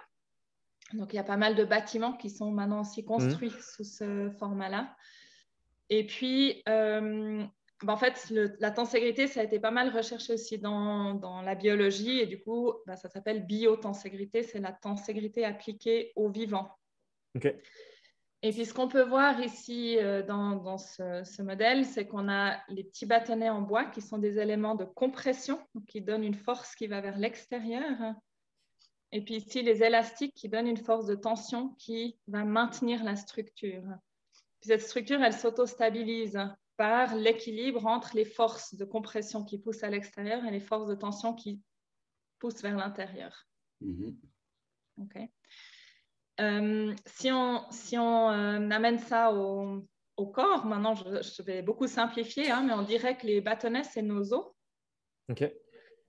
Donc, 0.93 1.13
il 1.13 1.17
y 1.17 1.19
a 1.19 1.25
pas 1.25 1.37
mal 1.37 1.57
de 1.57 1.65
bâtiments 1.65 2.13
qui 2.13 2.31
sont 2.31 2.53
maintenant 2.53 2.83
aussi 2.83 3.05
construits 3.05 3.53
sous 3.61 3.85
ce 3.85 4.31
format-là. 4.39 4.95
Et 5.89 6.07
puis, 6.07 6.63
euh, 6.69 7.45
bah, 7.83 7.93
en 7.93 7.97
fait, 7.97 8.33
la 8.59 8.71
tenségrité, 8.71 9.27
ça 9.27 9.41
a 9.41 9.45
été 9.45 9.59
pas 9.59 9.71
mal 9.71 9.95
recherché 9.95 10.33
aussi 10.33 10.59
dans, 10.59 11.15
dans 11.15 11.43
la 11.43 11.55
biologie. 11.55 12.21
Et 12.21 12.27
du 12.27 12.41
coup, 12.41 12.73
bah, 12.87 12.97
ça 12.97 13.09
s'appelle 13.09 13.45
biotenségrité. 13.45 14.43
C'est 14.43 14.61
la 14.61 14.73
tenségrité 14.73 15.45
appliquée 15.45 16.13
au 16.17 16.31
vivant. 16.31 16.71
OK. 17.35 17.55
Et 18.43 18.53
puis, 18.53 18.65
ce 18.65 18.73
qu'on 18.73 18.89
peut 18.89 19.03
voir 19.03 19.41
ici 19.41 19.99
euh, 19.99 20.23
dans, 20.23 20.57
dans 20.57 20.79
ce, 20.79 21.23
ce, 21.25 21.43
modèle, 21.43 21.85
c'est 21.85 22.07
qu'on 22.07 22.29
a 22.29 22.59
les 22.69 22.85
petits 22.85 23.07
bâtonnets 23.07 23.51
en 23.51 23.61
bois 23.61 23.85
qui 23.87 24.01
sont 24.01 24.19
des 24.19 24.39
éléments 24.39 24.75
de 24.75 24.85
compression, 24.85 25.59
qui 25.89 26.01
donnent 26.01 26.25
une 26.25 26.35
force 26.35 26.75
qui 26.75 26.87
va 26.87 27.01
vers 27.01 27.19
l'extérieur. 27.19 28.15
Et 29.13 29.23
puis 29.23 29.37
ici, 29.37 29.63
les 29.63 29.83
élastiques 29.83 30.35
qui 30.35 30.49
donnent 30.49 30.67
une 30.67 30.77
force 30.77 31.07
de 31.07 31.15
tension 31.15 31.71
qui 31.79 32.19
va 32.27 32.45
maintenir 32.45 33.05
la 33.05 33.17
structure. 33.17 33.83
Puis 34.61 34.69
cette 34.69 34.83
structure, 34.83 35.23
elle 35.23 35.33
s'auto-stabilise 35.33 36.39
par 36.77 37.15
l'équilibre 37.15 37.87
entre 37.87 38.15
les 38.15 38.25
forces 38.25 38.75
de 38.75 38.85
compression 38.85 39.45
qui 39.45 39.59
poussent 39.59 39.83
à 39.83 39.91
l'extérieur 39.91 40.45
et 40.45 40.51
les 40.51 40.61
forces 40.61 40.89
de 40.89 40.95
tension 40.95 41.35
qui 41.35 41.63
poussent 42.39 42.63
vers 42.63 42.77
l'intérieur. 42.77 43.47
Euh, 46.41 46.95
si 47.07 47.31
on, 47.33 47.65
si 47.71 47.97
on 47.97 48.31
euh, 48.31 48.71
amène 48.71 48.99
ça 48.99 49.33
au, 49.33 49.87
au, 50.17 50.27
corps, 50.27 50.67
maintenant 50.67 50.95
je, 50.95 51.43
vais 51.43 51.63
beaucoup 51.63 51.87
simplifier, 51.87 52.51
hein, 52.51 52.63
mais 52.67 52.75
on 52.75 52.83
dirait 52.83 53.17
que 53.17 53.27
les 53.27 53.41
bâtonnets, 53.41 53.85
c'est 53.85 54.03
nos 54.03 54.35
os. 54.35 54.47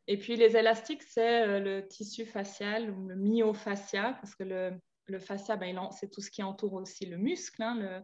Et 0.08 0.18
puis 0.18 0.36
les 0.36 0.56
élastiques, 0.56 1.04
c'est 1.04 1.44
euh, 1.44 1.60
le 1.60 1.88
tissu 1.88 2.26
facial 2.26 2.92
ou 2.92 3.08
le 3.08 3.16
myofascia, 3.16 4.18
parce 4.22 4.36
que 4.36 4.44
le, 4.44 4.72
le 5.08 5.20
fascia, 5.20 5.56
ben, 5.56 5.90
c'est 5.92 6.10
tout 6.10 6.22
ce 6.22 6.30
qui 6.30 6.44
entoure 6.44 6.74
aussi 6.74 7.06
le 7.06 7.18
muscle. 7.18 7.62
Hein, 7.64 7.76
le... 7.76 8.02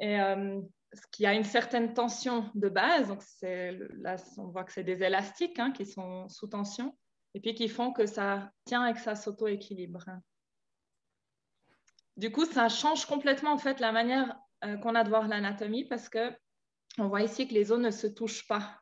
Et 0.00 0.18
qu'il 1.12 1.24
y 1.24 1.26
a 1.26 1.34
une 1.34 1.44
certaine 1.44 1.94
tension 1.94 2.50
de 2.54 2.68
base. 2.68 3.08
Donc 3.08 3.22
là, 3.42 4.16
on 4.38 4.48
voit 4.48 4.64
que 4.64 4.72
c'est 4.72 4.84
des 4.84 5.02
élastiques 5.02 5.58
hein, 5.58 5.72
qui 5.72 5.86
sont 5.86 6.28
sous 6.28 6.46
tension 6.46 6.96
et 7.34 7.40
puis 7.40 7.54
qui 7.54 7.68
font 7.68 7.92
que 7.92 8.06
ça 8.06 8.50
tient 8.64 8.86
et 8.86 8.94
que 8.94 9.00
ça 9.00 9.14
s'auto-équilibre. 9.14 10.04
Du 12.16 12.30
coup, 12.30 12.44
ça 12.44 12.68
change 12.68 13.06
complètement 13.06 13.52
en 13.52 13.58
fait 13.58 13.80
la 13.80 13.90
manière 13.90 14.38
euh, 14.64 14.76
qu'on 14.78 14.94
a 14.94 15.02
de 15.02 15.08
voir 15.08 15.26
l'anatomie 15.26 15.84
parce 15.84 16.08
que 16.08 16.32
on 16.98 17.08
voit 17.08 17.22
ici 17.22 17.48
que 17.48 17.54
les 17.54 17.72
os 17.72 17.80
ne 17.80 17.90
se 17.90 18.06
touchent 18.06 18.46
pas, 18.46 18.80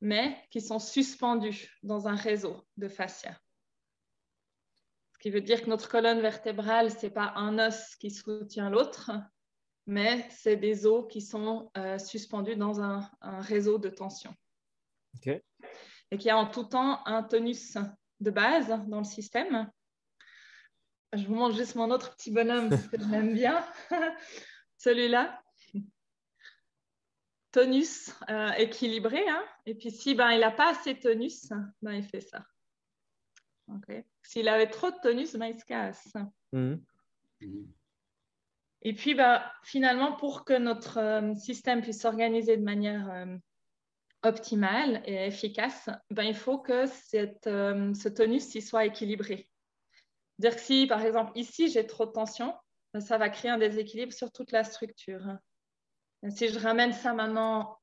mais 0.00 0.42
qui 0.50 0.62
sont 0.62 0.78
suspendus 0.78 1.78
dans 1.82 2.08
un 2.08 2.14
réseau 2.14 2.56
de 2.78 2.88
fascia. 2.88 3.38
Ce 5.12 5.18
qui 5.18 5.30
veut 5.30 5.42
dire 5.42 5.62
que 5.62 5.68
notre 5.68 5.90
colonne 5.90 6.22
vertébrale, 6.22 6.90
ce 6.90 7.06
n'est 7.06 7.12
pas 7.12 7.34
un 7.36 7.58
os 7.58 7.96
qui 7.96 8.10
soutient 8.10 8.70
l'autre, 8.70 9.10
mais 9.86 10.28
c'est 10.30 10.56
des 10.56 10.86
os 10.86 11.06
qui 11.08 11.20
sont 11.20 11.70
euh, 11.76 11.98
suspendus 11.98 12.56
dans 12.56 12.80
un, 12.80 13.08
réseau 13.40 13.78
de 13.78 13.88
tension. 13.88 14.34
Et 16.10 16.18
qui 16.18 16.30
a 16.30 16.36
en 16.36 16.46
tout 16.46 16.64
temps 16.64 17.04
un 17.06 17.22
tonus 17.22 17.76
de 18.20 18.30
base 18.30 18.68
dans 18.86 18.98
le 18.98 19.04
système. 19.04 19.70
Je 21.12 21.26
vous 21.26 21.34
montre 21.34 21.56
juste 21.56 21.74
mon 21.74 21.90
autre 21.90 22.14
petit 22.16 22.30
bonhomme 22.30 22.70
parce 22.70 22.88
que 22.88 23.00
je 23.00 23.08
l'aime 23.08 23.34
bien. 23.34 23.64
Celui-là. 24.78 25.42
Tonus 27.50 28.14
euh, 28.30 28.50
équilibré. 28.52 29.28
Hein. 29.28 29.44
Et 29.66 29.74
puis 29.74 29.90
si 29.90 30.14
ben, 30.14 30.30
il 30.30 30.40
n'a 30.40 30.50
pas 30.50 30.70
assez 30.70 30.94
de 30.94 31.00
tonus, 31.00 31.50
ben, 31.82 31.92
il 31.92 32.04
fait 32.04 32.22
ça. 32.22 32.44
S'il 34.22 34.48
avait 34.48 34.68
trop 34.68 34.90
de 34.90 34.96
tonus, 35.02 35.36
ben, 35.36 35.46
il 35.46 35.58
se 35.58 35.64
casse. 35.64 36.12
Mmh. 36.52 36.76
Et 38.84 38.94
puis, 38.94 39.14
bah, 39.14 39.52
finalement, 39.62 40.12
pour 40.12 40.44
que 40.44 40.58
notre 40.58 40.98
euh, 40.98 41.34
système 41.36 41.82
puisse 41.82 42.00
s'organiser 42.00 42.56
de 42.56 42.64
manière 42.64 43.08
euh, 43.10 43.36
optimale 44.24 45.02
et 45.06 45.26
efficace, 45.26 45.88
ben, 46.10 46.24
il 46.24 46.34
faut 46.34 46.58
que 46.58 46.84
euh, 46.84 47.94
ce 47.94 48.08
tonus 48.08 48.54
il 48.56 48.62
soit 48.62 48.84
équilibré. 48.84 49.48
Dire 50.38 50.56
que 50.56 50.60
si, 50.60 50.86
par 50.88 51.00
exemple, 51.02 51.30
ici, 51.36 51.70
j'ai 51.70 51.86
trop 51.86 52.06
de 52.06 52.10
tension, 52.10 52.54
ben, 52.92 53.00
ça 53.00 53.18
va 53.18 53.30
créer 53.30 53.52
un 53.52 53.58
déséquilibre 53.58 54.12
sur 54.12 54.32
toute 54.32 54.50
la 54.50 54.64
structure. 54.64 55.22
Si 56.28 56.48
je 56.48 56.58
ramène 56.58 56.92
ça 56.92 57.14
maintenant 57.14 57.78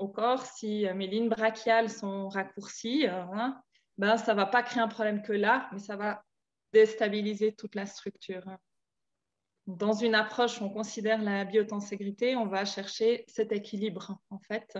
au 0.00 0.08
corps, 0.08 0.44
si 0.44 0.84
mes 0.96 1.06
lignes 1.06 1.28
brachiales 1.28 1.88
sont 1.88 2.28
raccourcies, 2.28 3.06
hein, 3.06 3.60
ben, 3.98 4.16
ça 4.16 4.32
ne 4.32 4.36
va 4.36 4.46
pas 4.46 4.64
créer 4.64 4.82
un 4.82 4.88
problème 4.88 5.22
que 5.22 5.32
là, 5.32 5.68
mais 5.72 5.78
ça 5.78 5.96
va 5.96 6.24
déstabiliser 6.72 7.54
toute 7.54 7.76
la 7.76 7.86
structure. 7.86 8.44
Dans 9.68 9.92
une 9.92 10.14
approche 10.14 10.62
où 10.62 10.64
on 10.64 10.70
considère 10.70 11.22
la 11.22 11.44
biotenségrité, 11.44 12.36
on 12.36 12.46
va 12.46 12.64
chercher 12.64 13.26
cet 13.28 13.52
équilibre, 13.52 14.18
en 14.30 14.38
fait, 14.38 14.78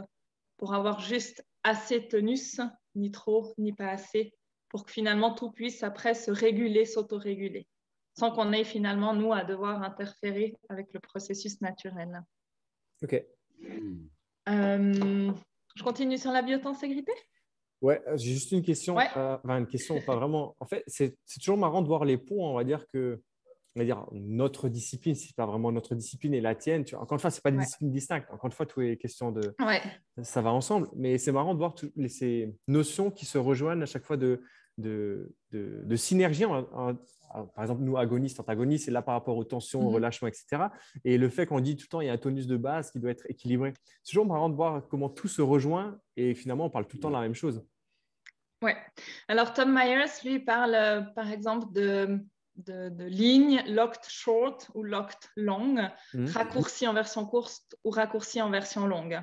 pour 0.57 0.73
avoir 0.73 1.01
juste 1.01 1.47
assez 1.63 2.01
de 2.01 2.07
tonus, 2.07 2.59
ni 2.95 3.11
trop, 3.11 3.53
ni 3.59 3.75
pas 3.75 3.91
assez, 3.91 4.33
pour 4.71 4.87
que 4.87 4.91
finalement 4.91 5.35
tout 5.35 5.51
puisse 5.51 5.83
après 5.83 6.15
se 6.15 6.31
réguler, 6.31 6.87
s'autoréguler, 6.87 7.67
sans 8.19 8.31
qu'on 8.31 8.51
ait 8.55 8.65
finalement, 8.65 9.13
nous, 9.13 9.31
à 9.35 9.45
devoir 9.45 9.83
interférer 9.83 10.57
avec 10.71 10.87
le 10.95 11.01
processus 11.01 11.61
naturel. 11.61 12.23
OK. 13.03 13.13
Euh, 14.49 15.33
je 15.75 15.83
continue 15.83 16.17
sur 16.17 16.33
la 16.33 16.41
biotenségrité? 16.41 17.13
Ouais, 17.83 18.03
j'ai 18.15 18.33
juste 18.33 18.53
une 18.53 18.63
question. 18.63 18.99
Euh, 18.99 19.37
enfin, 19.45 19.59
une 19.59 19.67
question, 19.67 20.01
pas 20.01 20.17
vraiment. 20.17 20.57
En 20.61 20.67
fait, 20.67 20.83
c'est 20.87 21.15
toujours 21.39 21.59
marrant 21.59 21.83
de 21.83 21.89
voir 21.89 22.07
les 22.07 22.17
ponts, 22.17 22.49
on 22.49 22.55
va 22.55 22.65
dire 22.65 22.87
que 22.89 23.21
on 23.79 23.83
va 23.83 23.85
dire, 23.85 24.05
notre 24.11 24.69
discipline, 24.69 25.15
c'est 25.15 25.37
pas 25.37 25.47
vraiment 25.47 25.71
notre 25.71 25.95
discipline 25.95 26.35
et 26.35 26.41
la 26.41 26.57
tienne. 26.57 26.85
Tu 26.85 26.97
vois. 26.97 27.05
Encore 27.05 27.15
une 27.15 27.21
fois, 27.21 27.31
ce 27.31 27.41
pas 27.41 27.53
des 27.53 27.59
disciplines 27.59 27.93
distinctes. 27.93 28.27
Encore 28.33 28.47
une 28.47 28.53
fois, 28.53 28.67
tout 28.67 28.81
est 28.81 28.97
question 28.97 29.31
de. 29.31 29.55
Ça 30.23 30.43
va 30.43 30.51
ensemble. 30.51 30.89
Mais 30.97 31.17
c'est 31.17 31.31
marrant 31.31 31.55
de 31.55 31.59
voir 31.59 31.77
toutes 31.77 31.93
ces 32.09 32.53
notions 32.67 33.13
qui 33.13 33.25
se 33.25 33.39
rejoignent 33.39 33.83
à 33.83 33.87
chaque 33.87 34.05
fois 34.05 34.17
de, 34.17 34.43
de, 34.79 35.33
de, 35.53 35.97
synergie. 35.97 36.43
par 36.45 37.63
exemple, 37.63 37.83
nous, 37.83 37.97
agonistes, 37.97 38.41
antagonistes, 38.41 38.87
c'est 38.87 38.91
là 38.91 39.01
par 39.01 39.15
rapport 39.15 39.37
aux 39.37 39.45
tensions, 39.45 39.81
aux 39.81 39.91
mhm. 39.91 39.95
relâchements, 39.95 40.27
etc. 40.27 40.65
Et 41.05 41.17
le 41.17 41.29
fait 41.29 41.47
qu'on 41.47 41.61
dit 41.61 41.77
tout 41.77 41.85
le 41.85 41.89
temps, 41.89 42.01
il 42.01 42.09
y 42.09 42.11
a 42.11 42.15
un 42.15 42.19
tonus 42.19 42.49
de 42.49 42.57
base 42.57 42.91
qui 42.91 42.99
doit 42.99 43.13
être 43.13 43.31
équilibré. 43.31 43.75
C'est 44.03 44.11
toujours 44.11 44.27
marrant 44.27 44.49
de 44.49 44.57
voir 44.57 44.89
comment 44.89 45.09
tout 45.09 45.29
se 45.29 45.41
rejoint 45.41 46.01
et 46.17 46.35
finalement, 46.35 46.65
on 46.65 46.71
parle 46.71 46.89
tout 46.89 46.97
le 46.97 47.03
temps 47.03 47.11
de 47.11 47.15
la 47.15 47.21
même 47.21 47.37
chose. 47.37 47.65
Oui. 48.61 48.73
Alors, 49.29 49.55
Tom 49.55 49.73
Myers, 49.73 50.11
lui, 50.25 50.41
parle, 50.41 50.75
euh, 50.75 51.01
par 51.15 51.31
exemple, 51.31 51.73
de 51.73 52.21
de, 52.59 53.05
lignes 53.05 53.63
locked 53.67 54.09
short 54.09 54.71
ou 54.75 54.83
locked 54.83 55.31
long, 55.37 55.91
mmh. 56.15 56.27
raccourci 56.27 56.87
en 56.87 56.95
version 56.95 57.25
courte 57.25 57.77
ou 57.85 57.91
raccourci 57.91 58.43
en 58.43 58.51
version 58.51 58.87
longue. 58.87 59.21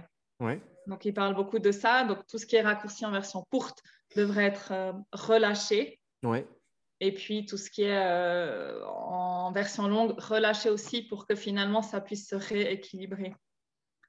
Donc, 0.88 1.06
il 1.06 1.14
parle 1.14 1.36
beaucoup 1.36 1.60
de 1.60 1.72
ça. 1.72 2.04
Donc, 2.04 2.26
tout 2.28 2.38
ce 2.38 2.46
qui 2.46 2.56
est 2.56 2.62
raccourci 2.62 3.06
en 3.06 3.12
version 3.12 3.44
courte 3.50 3.82
devrait 4.16 4.46
être 4.46 4.72
euh, 4.72 4.94
relâché. 5.12 6.00
Et 7.02 7.14
puis, 7.14 7.46
tout 7.46 7.58
ce 7.58 7.70
qui 7.70 7.84
est 7.84 7.98
euh, 7.98 8.86
en 8.86 9.52
version 9.52 9.88
longue, 9.88 10.20
relâché 10.20 10.70
aussi 10.70 11.04
pour 11.04 11.28
que 11.28 11.36
finalement, 11.36 11.82
ça 11.82 12.02
puisse 12.02 12.28
se 12.30 12.36
rééquilibrer. 12.36 13.34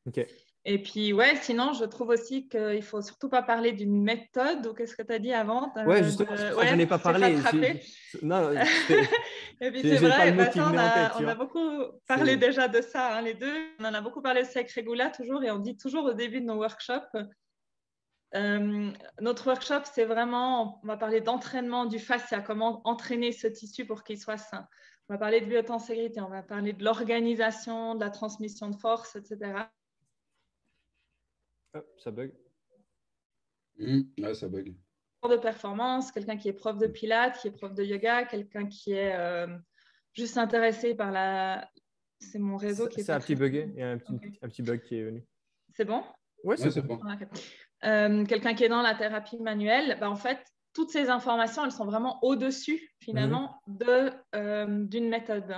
OK. 0.06 0.24
Et 0.68 0.82
puis, 0.82 1.12
ouais, 1.12 1.36
sinon, 1.36 1.74
je 1.74 1.84
trouve 1.84 2.08
aussi 2.08 2.48
qu'il 2.48 2.60
ne 2.60 2.80
faut 2.80 3.00
surtout 3.00 3.28
pas 3.28 3.40
parler 3.40 3.70
d'une 3.70 4.02
méthode, 4.02 4.66
ou 4.66 4.74
qu'est-ce 4.74 4.96
que 4.96 5.02
tu 5.04 5.12
as 5.12 5.20
dit 5.20 5.32
avant? 5.32 5.72
Oui, 5.86 6.02
justement, 6.02 6.34
je 6.34 6.72
n'en 6.72 6.78
ai 6.80 6.86
pas 6.86 6.98
parlé. 6.98 7.36
Non, 8.20 8.50
Et 9.60 9.70
puis, 9.70 9.82
c'est 9.82 9.98
vrai, 9.98 10.32
bah, 10.32 10.50
on, 10.56 10.76
a, 10.76 11.22
on 11.22 11.28
a, 11.28 11.34
beaucoup 11.36 11.70
parlé 12.08 12.36
déjà 12.36 12.66
de 12.66 12.80
ça, 12.80 13.16
hein, 13.16 13.22
les 13.22 13.34
deux. 13.34 13.54
On 13.78 13.84
en 13.84 13.94
a 13.94 14.00
beaucoup 14.00 14.20
parlé 14.20 14.40
avec 14.40 14.72
Regula 14.72 15.10
toujours, 15.10 15.44
et 15.44 15.52
on 15.52 15.60
dit 15.60 15.76
toujours 15.76 16.04
au 16.04 16.14
début 16.14 16.40
de 16.40 16.46
nos 16.46 16.56
workshops, 16.56 17.16
euh, 18.34 18.90
notre 19.20 19.46
workshop, 19.46 19.82
c'est 19.84 20.04
vraiment, 20.04 20.80
on 20.82 20.86
va 20.88 20.96
parler 20.96 21.20
d'entraînement 21.20 21.86
du 21.86 22.00
fascia, 22.00 22.40
comment 22.40 22.80
entraîner 22.84 23.30
ce 23.30 23.46
tissu 23.46 23.86
pour 23.86 24.02
qu'il 24.02 24.18
soit 24.18 24.36
sain. 24.36 24.66
On 25.08 25.14
va 25.14 25.18
parler 25.18 25.40
de 25.40 25.46
biotenségrité, 25.46 26.20
on 26.20 26.28
va 26.28 26.42
parler 26.42 26.72
de 26.72 26.82
l'organisation, 26.82 27.94
de 27.94 28.00
la 28.00 28.10
transmission 28.10 28.68
de 28.68 28.76
force, 28.76 29.14
etc 29.14 29.68
ça 31.98 32.10
bug. 32.10 32.32
Mmh, 33.78 34.34
ça 34.34 34.48
bug. 34.48 34.74
De 35.28 35.36
performance, 35.36 36.12
quelqu'un 36.12 36.36
qui 36.36 36.48
est 36.48 36.52
prof 36.52 36.78
de 36.78 36.86
pilates, 36.86 37.38
qui 37.40 37.48
est 37.48 37.50
prof 37.50 37.74
de 37.74 37.82
yoga, 37.82 38.24
quelqu'un 38.26 38.66
qui 38.66 38.92
est 38.92 39.16
euh, 39.16 39.48
juste 40.12 40.38
intéressé 40.38 40.94
par 40.94 41.10
la. 41.10 41.68
C'est 42.20 42.38
mon 42.38 42.56
réseau 42.56 42.86
qui 42.86 43.00
est. 43.00 43.02
C'est 43.02 43.12
un 43.12 43.18
petit 43.18 43.34
bug, 43.34 43.54
il 43.74 43.80
y 43.80 43.82
a 43.82 43.90
un 43.90 43.98
petit, 43.98 44.62
bug 44.62 44.80
qui 44.82 44.98
est 44.98 45.02
venu. 45.02 45.26
C'est 45.74 45.84
bon? 45.84 46.04
Oui, 46.44 46.56
c'est 46.58 46.80
bon. 46.80 47.00
Euh, 47.84 48.24
quelqu'un 48.24 48.54
qui 48.54 48.64
est 48.64 48.68
dans 48.68 48.82
la 48.82 48.94
thérapie 48.94 49.38
manuelle, 49.40 49.96
bah, 50.00 50.08
en 50.08 50.16
fait, 50.16 50.38
toutes 50.72 50.90
ces 50.90 51.08
informations, 51.08 51.64
elles 51.64 51.72
sont 51.72 51.86
vraiment 51.86 52.22
au-dessus, 52.22 52.94
finalement, 53.00 53.60
mmh. 53.66 53.76
de, 53.78 54.12
euh, 54.36 54.84
d'une 54.84 55.08
méthode. 55.08 55.56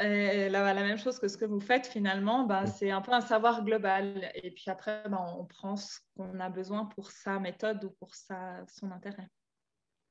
Et 0.00 0.48
la 0.48 0.74
même 0.74 0.98
chose 0.98 1.18
que 1.18 1.28
ce 1.28 1.36
que 1.36 1.44
vous 1.44 1.60
faites 1.60 1.86
finalement, 1.86 2.44
bah, 2.44 2.66
c'est 2.66 2.90
un 2.90 3.00
peu 3.00 3.12
un 3.12 3.20
savoir 3.20 3.64
global. 3.64 4.30
Et 4.34 4.50
puis 4.50 4.70
après, 4.70 5.02
bah, 5.08 5.24
on 5.38 5.44
prend 5.44 5.76
ce 5.76 5.98
qu'on 6.16 6.40
a 6.40 6.48
besoin 6.48 6.86
pour 6.86 7.10
sa 7.10 7.38
méthode 7.38 7.84
ou 7.84 7.90
pour 7.90 8.14
sa, 8.14 8.64
son 8.66 8.90
intérêt. 8.90 9.28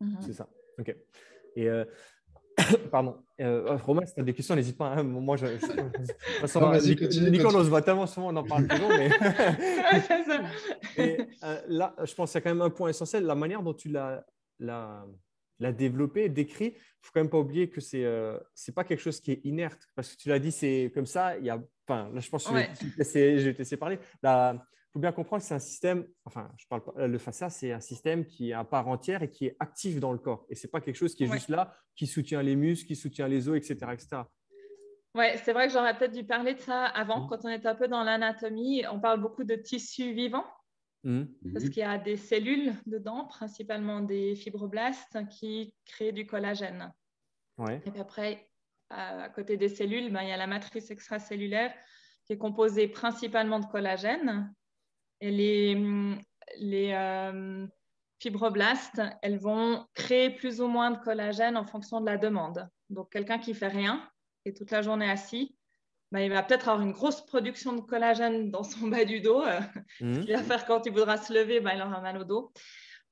Mhm. 0.01 0.17
C'est 0.21 0.33
ça. 0.33 0.47
OK. 0.79 0.95
Et 1.55 1.69
pardon, 2.91 3.17
Romain, 3.39 4.05
si 4.05 4.13
tu 4.13 4.19
as 4.19 4.23
des 4.23 4.33
questions, 4.33 4.55
n'hésite 4.55 4.77
pas. 4.77 4.87
Hein. 4.87 5.03
Moi, 5.03 5.37
je, 5.37 5.45
Nicole, 7.29 7.55
on 7.55 7.63
se 7.63 7.69
voit 7.69 7.81
tellement 7.81 8.07
souvent, 8.07 8.33
on 8.33 8.35
en 8.35 8.43
parle 8.43 8.67
toujours. 8.67 8.89
Mais... 8.89 9.09
et, 10.97 11.17
là, 11.67 11.95
je 12.03 12.13
pense 12.13 12.31
qu'il 12.31 12.39
y 12.39 12.41
a 12.41 12.41
quand 12.41 12.55
même 12.55 12.61
un 12.61 12.69
point 12.69 12.89
essentiel, 12.89 13.25
la 13.25 13.35
manière 13.35 13.61
dont 13.61 13.73
tu 13.73 13.89
l'as 13.89 14.25
la 15.59 15.71
développer, 15.71 16.29
décrit, 16.29 16.73
il 16.75 17.05
faut 17.05 17.11
quand 17.13 17.21
même 17.21 17.29
pas 17.29 17.39
oublier 17.39 17.69
que 17.69 17.81
c'est 17.81 18.05
euh, 18.05 18.37
c'est 18.53 18.73
pas 18.73 18.83
quelque 18.83 18.99
chose 19.01 19.19
qui 19.19 19.31
est 19.31 19.41
inerte 19.45 19.87
parce 19.95 20.15
que 20.15 20.21
tu 20.21 20.29
l'as 20.29 20.39
dit, 20.39 20.51
c'est 20.51 20.91
comme 20.93 21.05
ça. 21.05 21.37
Il 21.37 21.45
y 21.45 21.49
a, 21.49 21.61
enfin, 21.87 22.09
là, 22.13 22.19
je 22.19 22.29
pense 22.29 22.45
que 22.45 22.53
je, 22.53 23.45
vais 23.45 23.53
te 23.53 23.57
laisser 23.57 23.77
parler. 23.77 23.99
Il 24.23 24.59
faut 24.93 24.99
bien 24.99 25.11
comprendre 25.11 25.41
que 25.41 25.47
c'est 25.47 25.53
un 25.53 25.59
système. 25.59 26.07
Enfin, 26.25 26.49
je 26.57 26.65
parle 26.67 26.83
pas. 26.83 27.07
Le 27.07 27.17
fascia, 27.17 27.49
c'est 27.49 27.71
un 27.71 27.79
système 27.79 28.25
qui 28.25 28.51
est 28.51 28.53
à 28.53 28.63
part 28.63 28.87
entière 28.87 29.21
et 29.21 29.29
qui 29.29 29.45
est 29.45 29.55
actif 29.59 29.99
dans 29.99 30.11
le 30.11 30.17
corps. 30.17 30.45
Et 30.49 30.55
c'est 30.55 30.69
pas 30.69 30.81
quelque 30.81 30.95
chose 30.95 31.13
qui 31.13 31.25
est 31.25 31.31
juste 31.31 31.49
là, 31.49 31.73
qui 31.95 32.07
soutient 32.07 32.41
les 32.41 32.55
muscles, 32.55 32.87
qui 32.87 32.95
soutient 32.95 33.27
les 33.27 33.47
os, 33.49 33.57
etc., 33.57 33.75
etc. 33.93 34.23
Ouais, 35.15 35.39
c'est 35.43 35.53
vrai 35.53 35.67
que 35.67 35.73
j'aurais 35.73 35.97
peut-être 35.97 36.13
dû 36.13 36.23
parler 36.23 36.53
de 36.53 36.59
ça 36.59 36.85
avant, 36.85 37.25
mmh. 37.25 37.29
quand 37.29 37.45
on 37.45 37.49
était 37.49 37.67
un 37.67 37.75
peu 37.75 37.87
dans 37.87 38.03
l'anatomie. 38.03 38.83
On 38.91 38.99
parle 38.99 39.19
beaucoup 39.19 39.43
de 39.43 39.55
tissu 39.55 40.13
vivant. 40.13 40.45
Mmh. 41.03 41.23
Parce 41.53 41.65
qu'il 41.65 41.77
y 41.77 41.83
a 41.83 41.97
des 41.97 42.17
cellules 42.17 42.73
dedans, 42.85 43.25
principalement 43.25 44.01
des 44.01 44.35
fibroblastes, 44.35 45.17
qui 45.29 45.73
créent 45.85 46.11
du 46.11 46.25
collagène. 46.25 46.93
Et 47.85 47.91
puis 47.91 47.99
après, 47.99 48.49
à 48.89 49.29
côté 49.29 49.57
des 49.57 49.69
cellules, 49.69 50.11
ben, 50.11 50.21
il 50.21 50.29
y 50.29 50.31
a 50.31 50.37
la 50.37 50.47
matrice 50.47 50.91
extracellulaire 50.91 51.73
qui 52.25 52.33
est 52.33 52.37
composée 52.37 52.87
principalement 52.87 53.59
de 53.59 53.65
collagène. 53.65 54.53
Et 55.19 55.31
les, 55.31 55.75
les 56.57 56.93
euh, 56.93 57.67
fibroblastes, 58.19 59.01
elles 59.21 59.39
vont 59.39 59.85
créer 59.93 60.29
plus 60.29 60.61
ou 60.61 60.67
moins 60.67 60.91
de 60.91 60.99
collagène 60.99 61.57
en 61.57 61.65
fonction 61.65 61.99
de 61.99 62.05
la 62.05 62.17
demande. 62.17 62.69
Donc, 62.89 63.11
quelqu'un 63.11 63.39
qui 63.39 63.53
fait 63.53 63.67
rien, 63.67 64.09
et 64.45 64.53
toute 64.53 64.71
la 64.71 64.81
journée 64.81 65.09
assis, 65.09 65.55
bah, 66.11 66.21
il 66.21 66.31
va 66.31 66.43
peut-être 66.43 66.69
avoir 66.69 66.85
une 66.85 66.91
grosse 66.91 67.25
production 67.25 67.73
de 67.73 67.81
collagène 67.81 68.49
dans 68.51 68.63
son 68.63 68.87
bas 68.87 69.05
du 69.05 69.21
dos. 69.21 69.43
Euh, 69.43 69.59
mmh. 70.01 70.13
Ce 70.13 70.19
qu'il 70.21 70.35
va 70.35 70.43
faire 70.43 70.65
quand 70.65 70.85
il 70.85 70.91
voudra 70.91 71.17
se 71.17 71.33
lever, 71.33 71.59
bah, 71.59 71.75
il 71.75 71.81
aura 71.81 72.01
mal 72.01 72.17
au 72.17 72.23
dos. 72.23 72.51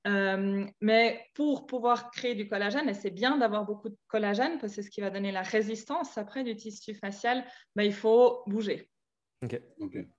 Euh, 0.07 0.65
mais 0.79 1.25
pour 1.33 1.67
pouvoir 1.67 2.11
créer 2.11 2.33
du 2.33 2.47
collagène, 2.47 2.87
et 2.87 2.93
c'est 2.93 3.11
bien 3.11 3.37
d'avoir 3.37 3.65
beaucoup 3.65 3.89
de 3.89 3.97
collagène 4.07 4.57
parce 4.59 4.73
que 4.73 4.75
c'est 4.75 4.83
ce 4.83 4.89
qui 4.89 5.01
va 5.01 5.09
donner 5.09 5.31
la 5.31 5.41
résistance 5.41 6.17
après 6.17 6.43
du 6.43 6.55
tissu 6.55 6.95
facial, 6.95 7.45
bah, 7.75 7.83
il 7.83 7.93
faut 7.93 8.43
bouger. 8.47 8.89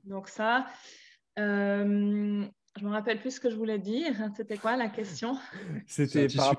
Donc 0.04 0.28
ça, 0.28 0.66
euh, 1.38 2.44
je 2.78 2.84
me 2.84 2.90
rappelle 2.90 3.18
plus 3.20 3.32
ce 3.32 3.40
que 3.40 3.50
je 3.50 3.56
voulais 3.56 3.78
dire. 3.78 4.14
C'était 4.36 4.58
quoi 4.58 4.76
la 4.76 4.88
question? 4.88 5.36
C'était 5.86 6.28
par... 6.28 6.54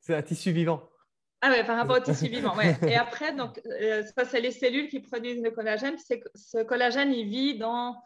C'est 0.00 0.14
un 0.14 0.22
tissu 0.22 0.52
vivant. 0.52 0.88
Ah 1.42 1.50
ouais, 1.50 1.64
par 1.64 1.76
rapport 1.76 1.96
au 1.96 2.00
tissu 2.00 2.28
vivant. 2.28 2.56
Ouais. 2.56 2.76
Et 2.88 2.96
après, 2.96 3.34
donc, 3.34 3.60
euh, 3.66 4.02
ça, 4.16 4.24
c'est 4.24 4.40
les 4.40 4.50
cellules 4.50 4.88
qui 4.88 5.00
produisent 5.00 5.42
le 5.42 5.50
collagène. 5.50 5.96
C'est, 5.98 6.22
ce 6.34 6.62
collagène, 6.62 7.12
il 7.12 7.28
vit 7.28 7.58
dans 7.58 8.00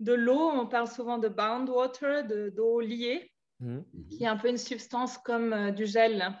de 0.00 0.12
l'eau. 0.12 0.50
On 0.50 0.66
parle 0.66 0.88
souvent 0.88 1.18
de 1.18 1.28
bound 1.28 1.68
water, 1.68 2.24
de, 2.26 2.50
d'eau 2.50 2.80
liée, 2.80 3.32
mmh. 3.60 3.78
qui 4.10 4.24
est 4.24 4.28
un 4.28 4.36
peu 4.36 4.48
une 4.48 4.58
substance 4.58 5.18
comme 5.18 5.52
euh, 5.52 5.70
du 5.72 5.86
gel, 5.86 6.32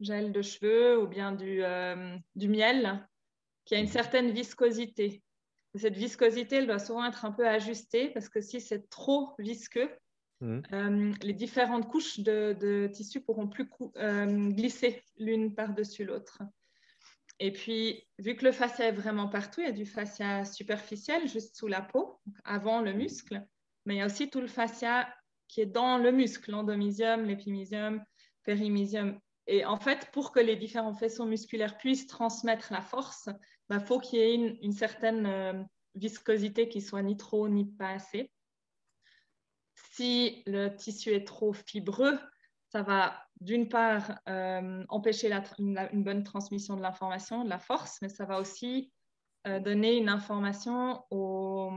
gel 0.00 0.32
de 0.32 0.42
cheveux 0.42 1.00
ou 1.00 1.06
bien 1.06 1.32
du, 1.32 1.64
euh, 1.64 2.16
du 2.34 2.48
miel, 2.48 3.06
qui 3.64 3.74
a 3.74 3.78
une 3.78 3.88
certaine 3.88 4.30
viscosité. 4.30 5.22
cette 5.74 5.96
viscosité, 5.96 6.56
elle 6.56 6.66
doit 6.66 6.78
souvent 6.78 7.06
être 7.06 7.24
un 7.24 7.32
peu 7.32 7.46
ajustée 7.46 8.10
parce 8.10 8.28
que 8.28 8.40
si 8.40 8.60
c'est 8.60 8.90
trop 8.90 9.34
visqueux, 9.38 9.90
Mmh. 10.42 10.60
Euh, 10.72 11.12
les 11.22 11.34
différentes 11.34 11.88
couches 11.88 12.18
de, 12.18 12.90
tissu 12.92 13.20
pourront 13.20 13.46
plus 13.46 13.68
euh, 13.96 14.50
glisser 14.50 15.04
l'une 15.16 15.54
par-dessus 15.54 16.04
l'autre. 16.04 16.42
Et 17.38 17.52
puis, 17.52 18.04
vu 18.18 18.34
que 18.34 18.44
le 18.44 18.52
fascia 18.52 18.88
est 18.88 18.92
vraiment 18.92 19.28
partout, 19.28 19.60
il 19.60 19.66
y 19.66 19.70
a 19.70 19.72
du 19.72 19.86
fascia 19.86 20.44
superficiel 20.44 21.28
juste 21.28 21.56
sous 21.56 21.68
la 21.68 21.80
peau, 21.80 22.18
avant 22.44 22.80
le 22.80 22.92
muscle, 22.92 23.46
mais 23.86 23.94
il 23.94 23.98
y 23.98 24.00
a 24.00 24.06
aussi 24.06 24.30
tout 24.30 24.40
le 24.40 24.48
fascia 24.48 25.08
qui 25.46 25.60
est 25.60 25.66
dans 25.66 25.96
le 25.96 26.10
muscle, 26.10 26.50
l'endomysium, 26.50 27.24
l'épimysium, 27.24 28.02
périmysium. 28.42 29.20
Et 29.46 29.64
en 29.64 29.76
fait, 29.76 30.10
pour 30.12 30.32
que 30.32 30.40
les 30.40 30.56
différents 30.56 30.94
faisceaux 30.94 31.26
musculaires 31.26 31.78
puissent 31.78 32.08
transmettre 32.08 32.72
la 32.72 32.80
force, 32.80 33.28
il 33.28 33.36
bah, 33.68 33.78
faut 33.78 34.00
qu'il 34.00 34.18
y 34.18 34.22
ait 34.22 34.34
une, 34.34 34.72
certaine 34.72 35.26
euh, 35.26 35.62
viscosité 35.94 36.68
qui 36.68 36.80
soit 36.80 37.02
ni 37.02 37.16
trop 37.16 37.48
ni 37.48 37.64
pas 37.64 37.90
assez. 37.90 38.32
Si 39.92 40.42
le 40.46 40.68
tissu 40.74 41.10
est 41.10 41.26
trop 41.26 41.52
fibreux, 41.52 42.18
ça 42.70 42.82
va 42.82 43.12
d'une 43.42 43.68
part 43.68 44.18
euh, 44.26 44.82
empêcher 44.88 45.30
une, 45.58 46.02
bonne 46.02 46.24
transmission 46.24 46.76
de 46.76 46.82
l'information, 46.82 47.44
de 47.44 47.50
la 47.50 47.58
force, 47.58 47.98
mais 48.00 48.08
ça 48.08 48.24
va 48.24 48.40
aussi 48.40 48.90
euh, 49.46 49.60
donner 49.60 49.98
une 49.98 50.08
information 50.08 51.04
aux, 51.10 51.70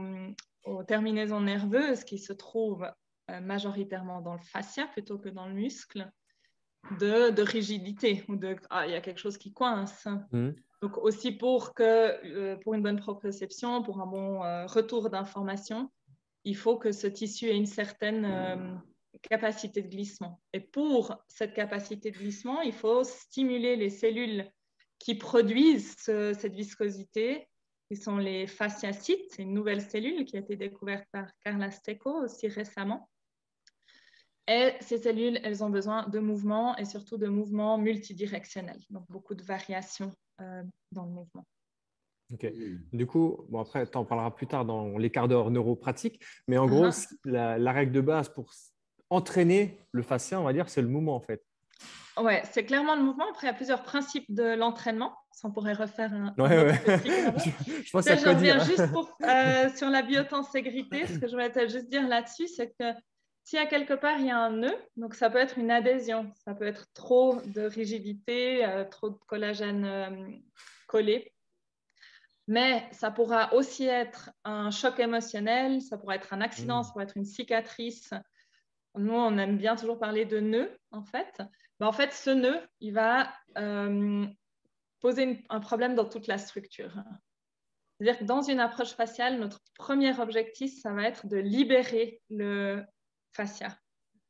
terminaisons 0.88 1.42
nerveuses 1.42 2.04
qui 2.04 2.18
se 2.18 2.32
trouvent 2.32 2.90
euh, 3.30 3.40
majoritairement 3.40 4.22
dans 4.22 4.32
le 4.32 4.40
fascia 4.40 4.86
plutôt 4.86 5.18
que 5.18 5.28
dans 5.28 5.46
le 5.46 5.54
muscle, 5.54 6.10
de, 6.98 7.42
rigidité 7.42 8.24
ou 8.28 8.36
de 8.36 8.56
ah, 8.70 8.86
il 8.86 8.92
y 8.92 8.96
a 8.96 9.02
quelque 9.02 9.20
chose 9.20 9.36
qui 9.36 9.52
coince. 9.52 10.08
Mmh. 10.32 10.52
Donc 10.80 10.96
aussi 10.96 11.32
pour 11.32 11.74
que 11.74 12.54
pour 12.62 12.72
une 12.72 12.82
bonne 12.82 12.98
proprioception, 12.98 13.82
pour 13.82 14.00
un 14.00 14.06
bon 14.06 14.40
retour 14.66 15.10
d'information, 15.10 15.90
il 16.46 16.56
faut 16.56 16.78
que 16.78 16.92
ce 16.92 17.08
tissu 17.08 17.46
ait 17.46 17.56
une 17.56 17.66
certaine 17.66 18.24
euh, 18.24 18.74
capacité 19.22 19.82
de 19.82 19.88
glissement. 19.88 20.40
Et 20.52 20.60
pour 20.60 21.16
cette 21.28 21.54
capacité 21.54 22.12
de 22.12 22.16
glissement, 22.16 22.62
il 22.62 22.72
faut 22.72 23.02
stimuler 23.02 23.74
les 23.74 23.90
cellules 23.90 24.48
qui 25.00 25.16
produisent 25.16 25.96
cette 25.98 26.54
viscosité, 26.54 27.48
qui 27.88 27.96
sont 27.96 28.16
les 28.16 28.46
fasciacytes, 28.46 29.26
c'est 29.30 29.42
une 29.42 29.54
nouvelle 29.54 29.82
cellule 29.82 30.24
qui 30.24 30.36
a 30.36 30.40
été 30.40 30.56
découverte 30.56 31.04
par 31.10 31.26
Carla 31.44 31.70
Stecco 31.70 32.24
aussi 32.24 32.46
récemment. 32.46 33.10
Et 34.48 34.74
ces 34.80 34.98
cellules, 34.98 35.40
elles 35.42 35.64
ont 35.64 35.70
besoin 35.70 36.08
de 36.08 36.20
mouvements 36.20 36.76
et 36.76 36.84
surtout 36.84 37.18
de 37.18 37.26
mouvements 37.26 37.76
multidirectionnels, 37.76 38.80
donc 38.90 39.04
beaucoup 39.10 39.34
de 39.34 39.42
variations 39.42 40.12
euh, 40.40 40.62
dans 40.92 41.04
le 41.04 41.10
mouvement. 41.10 41.44
Ok. 42.32 42.46
Du 42.92 43.06
coup, 43.06 43.46
bon 43.48 43.60
après, 43.60 43.86
tu 43.86 43.96
en 43.96 44.04
parleras 44.04 44.30
plus 44.30 44.46
tard 44.46 44.64
dans 44.64 44.98
les 44.98 45.10
quarts 45.10 45.28
d'heure 45.28 45.50
neuropratiques, 45.50 46.20
mais 46.48 46.58
en 46.58 46.66
gros, 46.66 46.88
uh-huh. 46.88 47.56
la, 47.58 47.72
règle 47.72 47.92
de 47.92 48.00
base 48.00 48.28
pour 48.28 48.52
entraîner 49.10 49.78
le 49.92 50.02
fascia, 50.02 50.40
on 50.40 50.44
va 50.44 50.52
dire, 50.52 50.68
c'est 50.68 50.82
le 50.82 50.88
mouvement 50.88 51.14
en 51.14 51.20
fait. 51.20 51.44
Ouais, 52.18 52.42
c'est 52.50 52.64
clairement 52.64 52.96
le 52.96 53.02
mouvement. 53.02 53.28
Après, 53.30 53.46
il 53.46 53.50
y 53.50 53.52
a 53.52 53.56
plusieurs 53.56 53.82
principes 53.82 54.24
de 54.28 54.54
l'entraînement. 54.54 55.14
Ça, 55.30 55.48
on 55.48 55.52
pourrait 55.52 55.74
refaire 55.74 56.12
un. 56.14 56.34
Ouais, 56.38 56.64
ouais. 56.64 56.80
je, 57.84 57.90
pense 57.90 58.06
que 58.06 58.16
je 58.16 58.26
reviens 58.26 58.58
juste 58.64 58.90
pour, 58.90 59.16
euh, 59.22 59.68
sur 59.76 59.90
la 59.90 60.00
biotenségrité. 60.00 61.06
Ce 61.06 61.18
que 61.18 61.26
je 61.26 61.32
voulais 61.32 61.52
te 61.52 61.60
juste 61.68 61.90
dire 61.90 62.08
là-dessus, 62.08 62.48
c'est 62.48 62.72
que 62.80 62.86
s'il 63.44 63.58
y 63.58 63.62
a 63.62 63.66
quelque 63.66 63.92
part, 63.92 64.18
il 64.18 64.26
y 64.26 64.30
a 64.30 64.38
un 64.38 64.50
nœud, 64.50 64.74
donc 64.96 65.14
ça 65.14 65.30
peut 65.30 65.38
être 65.38 65.58
une 65.58 65.70
adhésion, 65.70 66.32
ça 66.44 66.54
peut 66.54 66.66
être 66.66 66.86
trop 66.94 67.40
de 67.44 67.62
rigidité, 67.62 68.64
euh, 68.64 68.84
trop 68.84 69.10
de 69.10 69.18
collagène 69.28 69.84
euh, 69.84 70.10
collé 70.88 71.32
mais 72.48 72.88
ça 72.92 73.10
pourra 73.10 73.52
aussi 73.54 73.86
être 73.86 74.30
un 74.44 74.70
choc 74.70 75.00
émotionnel, 75.00 75.82
ça 75.82 75.98
pourra 75.98 76.14
être 76.16 76.32
un 76.32 76.40
accident, 76.40 76.80
mmh. 76.80 76.84
ça 76.84 76.90
pourra 76.92 77.04
être 77.04 77.16
une 77.16 77.24
cicatrice. 77.24 78.14
Nous, 78.94 79.12
on 79.12 79.36
aime 79.38 79.58
bien 79.58 79.76
toujours 79.76 79.98
parler 79.98 80.24
de 80.24 80.38
nœud, 80.38 80.78
en 80.90 81.02
fait. 81.02 81.42
en 81.80 81.92
fait, 81.92 82.12
ce 82.12 82.30
nœud, 82.30 82.60
il 82.80 82.94
va 82.94 83.32
euh, 83.58 84.26
poser 85.00 85.44
un 85.48 85.60
problème 85.60 85.94
dans 85.94 86.08
toute 86.08 86.28
la 86.28 86.38
structure. 86.38 86.94
C'est-à-dire 87.98 88.18
que 88.18 88.24
dans 88.24 88.42
une 88.42 88.60
approche 88.60 88.92
faciale, 88.94 89.38
notre 89.38 89.60
premier 89.74 90.18
objectif, 90.20 90.80
ça 90.80 90.92
va 90.92 91.02
être 91.02 91.26
de 91.26 91.36
libérer 91.36 92.20
le 92.30 92.84
fascia. 93.32 93.76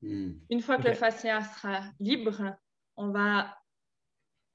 Mmh. 0.03 0.33
Une 0.51 0.61
fois 0.63 0.79
que 0.79 0.89
le 0.89 0.95
fascia 0.95 1.43
sera 1.43 1.83
libre, 2.01 2.57
on 2.97 3.11
va 3.11 3.57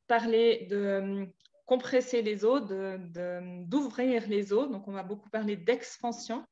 parler 0.08 0.68
de 0.70 1.28
compresser 1.72 2.22
les 2.22 2.44
os, 2.44 2.62
d'ouvrir 3.66 4.28
les 4.28 4.52
os. 4.52 4.70
Donc, 4.70 4.90
on 4.90 4.92
va 4.92 5.04
beaucoup 5.04 5.30
parler 5.30 5.56
d'expansion, 5.56 6.46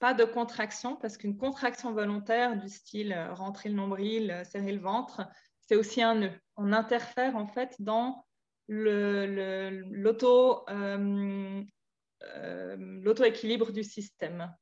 pas 0.00 0.12
de 0.12 0.24
contraction, 0.24 0.96
parce 0.96 1.16
qu'une 1.16 1.38
contraction 1.38 1.94
volontaire 1.94 2.60
du 2.60 2.68
style 2.68 3.14
euh, 3.14 3.32
rentrer 3.32 3.70
le 3.70 3.74
nombril, 3.74 4.30
euh, 4.30 4.44
serrer 4.44 4.72
le 4.72 4.80
ventre, 4.80 5.26
c'est 5.62 5.76
aussi 5.76 6.02
un 6.02 6.16
nœud. 6.16 6.32
On 6.56 6.74
interfère 6.74 7.36
en 7.36 7.46
fait 7.46 7.74
dans 7.78 8.26
euh, 8.70 9.70
l'auto-équilibre 13.02 13.72
du 13.72 13.82
système. 13.82 14.54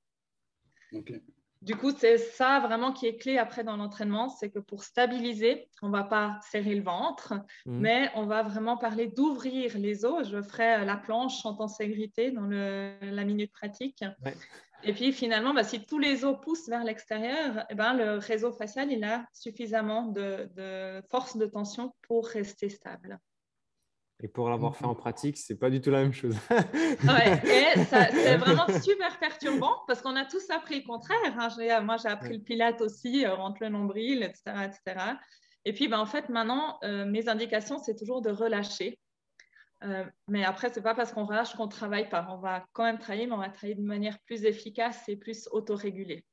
Du 1.65 1.77
coup, 1.77 1.91
c'est 1.97 2.19
ça 2.19 2.61
vraiment 2.61 2.93
qui 2.93 3.07
est 3.07 3.17
clé 3.17 3.39
après 3.39 3.65
dans 3.65 3.77
l'entraînement, 3.77 4.29
c'est 4.29 4.51
que 4.51 4.59
pour 4.59 4.85
stabiliser, 4.85 5.69
on 5.83 5.89
ne 5.89 5.93
va 5.93 6.05
pas 6.05 6.39
serrer 6.51 6.75
le 6.75 6.83
ventre, 6.83 7.33
Mhm. 7.67 7.81
mais 7.81 8.11
on 8.15 8.27
va 8.27 8.43
vraiment 8.43 8.77
parler 8.77 9.07
d'ouvrir 9.09 9.77
les 9.79 10.05
os. 10.05 10.29
Je 10.29 10.43
ferai 10.43 10.85
la 10.85 10.97
planche 10.97 11.45
en 11.47 11.59
intégrité 11.59 12.31
dans 12.31 12.43
le- 12.47 12.95
la 13.01 13.25
minute 13.25 13.53
pratique. 13.53 14.05
Ouais. 14.25 14.35
Et 14.83 14.93
puis 14.93 15.13
finalement, 15.13 15.55
bah, 15.55 15.65
si 15.65 15.85
tous 15.87 15.99
les 15.99 16.25
os 16.27 16.37
poussent 16.43 16.69
vers 16.69 16.85
l'extérieur, 16.85 17.65
eh 17.71 17.75
ben, 17.75 17.95
le 17.95 18.19
réseau 18.19 18.53
facial 18.53 18.93
il 18.93 19.03
a 19.03 19.25
suffisamment 19.33 20.03
de, 20.09 20.51
de 20.55 21.03
force 21.11 21.37
de 21.39 21.47
tension 21.47 21.95
pour 22.03 22.27
rester 22.29 22.69
stable. 22.69 23.19
Et 24.25 24.29
pour 24.29 24.49
l'avoir 24.49 24.75
fait 24.75 24.87
en 24.87 24.95
pratique, 24.95 25.37
c'est 25.37 25.55
pas 25.55 25.69
du 25.69 25.83
tout 25.83 25.91
la 25.91 26.01
même 26.01 26.15
chose. 26.15 26.35
Ouais, 26.51 27.43
c'est 27.91 28.37
vraiment 28.39 28.67
super 28.81 29.19
perturbant 29.19 29.83
parce 29.87 30.01
qu'on 30.01 30.17
a 30.17 30.25
tous 30.25 30.49
appris 30.49 30.81
le 30.81 30.87
contraire. 30.87 31.19
hein. 31.39 31.83
Moi, 31.83 31.99
j'ai 31.99 32.09
appris 32.09 32.31
Ouais. 32.31 32.37
le 32.39 32.43
pilate 32.43 32.81
aussi, 32.81 33.27
euh, 33.27 33.35
rentre 33.35 33.59
le 33.61 33.69
nombril, 33.69 34.23
etc. 34.23 34.43
etc. 34.65 34.97
Et 35.67 35.75
puis, 35.75 35.89
ben, 35.89 35.99
en 35.99 36.07
fait, 36.07 36.31
maintenant, 36.31 36.79
euh, 36.85 37.05
mes 37.05 37.29
indications, 37.29 37.77
c'est 37.77 37.97
toujours 37.97 38.23
de 38.23 38.31
relâcher. 38.31 38.99
Euh, 39.83 40.07
mais 40.27 40.43
après, 40.43 40.71
c'est 40.73 40.81
pas 40.81 40.95
parce 40.95 41.13
qu'on 41.13 41.27
relâche 41.27 41.55
qu'on 41.55 41.69
travaille 41.69 42.09
pas. 42.09 42.27
On 42.31 42.39
va 42.39 42.65
quand 42.73 42.85
même 42.85 42.99
travailler, 42.99 43.27
mais 43.27 43.35
on 43.35 43.39
va 43.39 43.51
travailler 43.51 43.75
de 43.75 43.83
manière 43.83 44.19
plus 44.21 44.47
efficace 44.47 45.07
et 45.07 45.17
plus 45.17 45.49
autorégulée. 45.53 46.25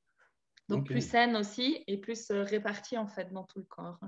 Donc, 0.69 0.85
plus 0.85 1.05
saine 1.05 1.35
aussi 1.35 1.83
et 1.87 1.97
plus 1.97 2.31
euh, 2.31 2.43
répartie, 2.43 2.97
en 2.97 3.07
fait, 3.07 3.33
dans 3.33 3.43
tout 3.43 3.59
le 3.59 3.65
corps. 3.65 3.99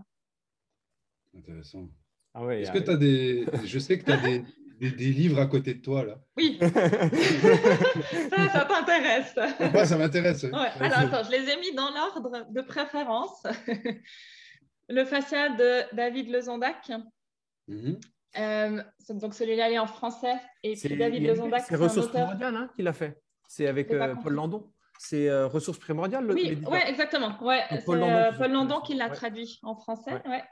Intéressant. 1.38 1.90
Ah 2.34 2.44
ouais, 2.46 2.62
Est-ce 2.62 2.72
que 2.72 2.78
a- 2.80 2.82
tu 2.82 2.90
as 2.92 2.98
des. 2.98 3.46
Je 3.66 3.80
sais 3.80 3.98
que 4.00 4.06
tu 4.06 4.12
as 4.12 4.18
des, 4.18 4.44
des, 4.80 4.92
des 4.92 5.12
livres 5.12 5.40
à 5.40 5.46
côté 5.46 5.74
de 5.76 5.82
toi, 5.82 6.04
là. 6.04 6.16
Oui, 6.38 6.58
ça, 6.62 8.50
ça 8.50 8.66
t'intéresse. 8.66 9.36
Moi, 9.72 9.86
ça 9.86 9.98
m'intéresse. 9.98 10.44
Ouais, 10.44 10.52
alors 10.80 10.98
attends, 11.00 11.24
je 11.24 11.32
les 11.32 11.50
ai 11.50 11.58
mis 11.60 11.74
dans 11.76 11.90
l'ordre 11.92 12.46
de 12.50 12.62
préférence. 12.62 13.46
le 14.90 15.06
fascia 15.06 15.50
de 15.50 15.96
David 15.96 16.30
Lezondac. 16.30 16.92
Mhm. 17.68 18.00
Euh, 18.40 18.82
donc 19.12 19.36
celui-là 19.36 19.70
il 19.70 19.76
est 19.76 19.80
en 19.80 19.86
français. 19.88 20.34
Et 20.64 20.74
puis 20.76 20.98
David 20.98 21.26
a- 21.26 21.32
Lezondac, 21.34 21.64
c'est 21.68 21.76
Ressources 21.76 22.08
auteur. 22.08 22.26
Primordiales 22.26 22.56
hein, 22.56 22.70
qui 22.76 22.82
l'a 22.82 22.94
fait. 22.94 23.22
C'est 23.48 23.68
avec 23.68 23.92
euh. 23.92 24.16
Paul 24.24 24.34
Landon. 24.34 24.72
C'est 25.00 25.30
euh, 25.30 25.48
Ressources 25.48 25.80
Primordiales, 25.80 26.26
le 26.26 26.34
Oui, 26.34 26.58
ouais, 26.68 26.90
exactement. 26.90 27.38
Ouais, 27.42 27.62
c'est 27.70 27.84
Paul 27.86 28.00
Landon 28.00 28.14
euh, 28.16 28.32
qui 28.32 28.38
Paul 28.38 28.48
fait- 28.48 28.54
Landon 28.54 28.80
qui 28.82 28.94
l'a 28.96 29.08
ouais. 29.10 29.16
traduit 29.16 29.60
en 29.64 29.76
français. 29.76 30.14
Ouais. 30.26 30.44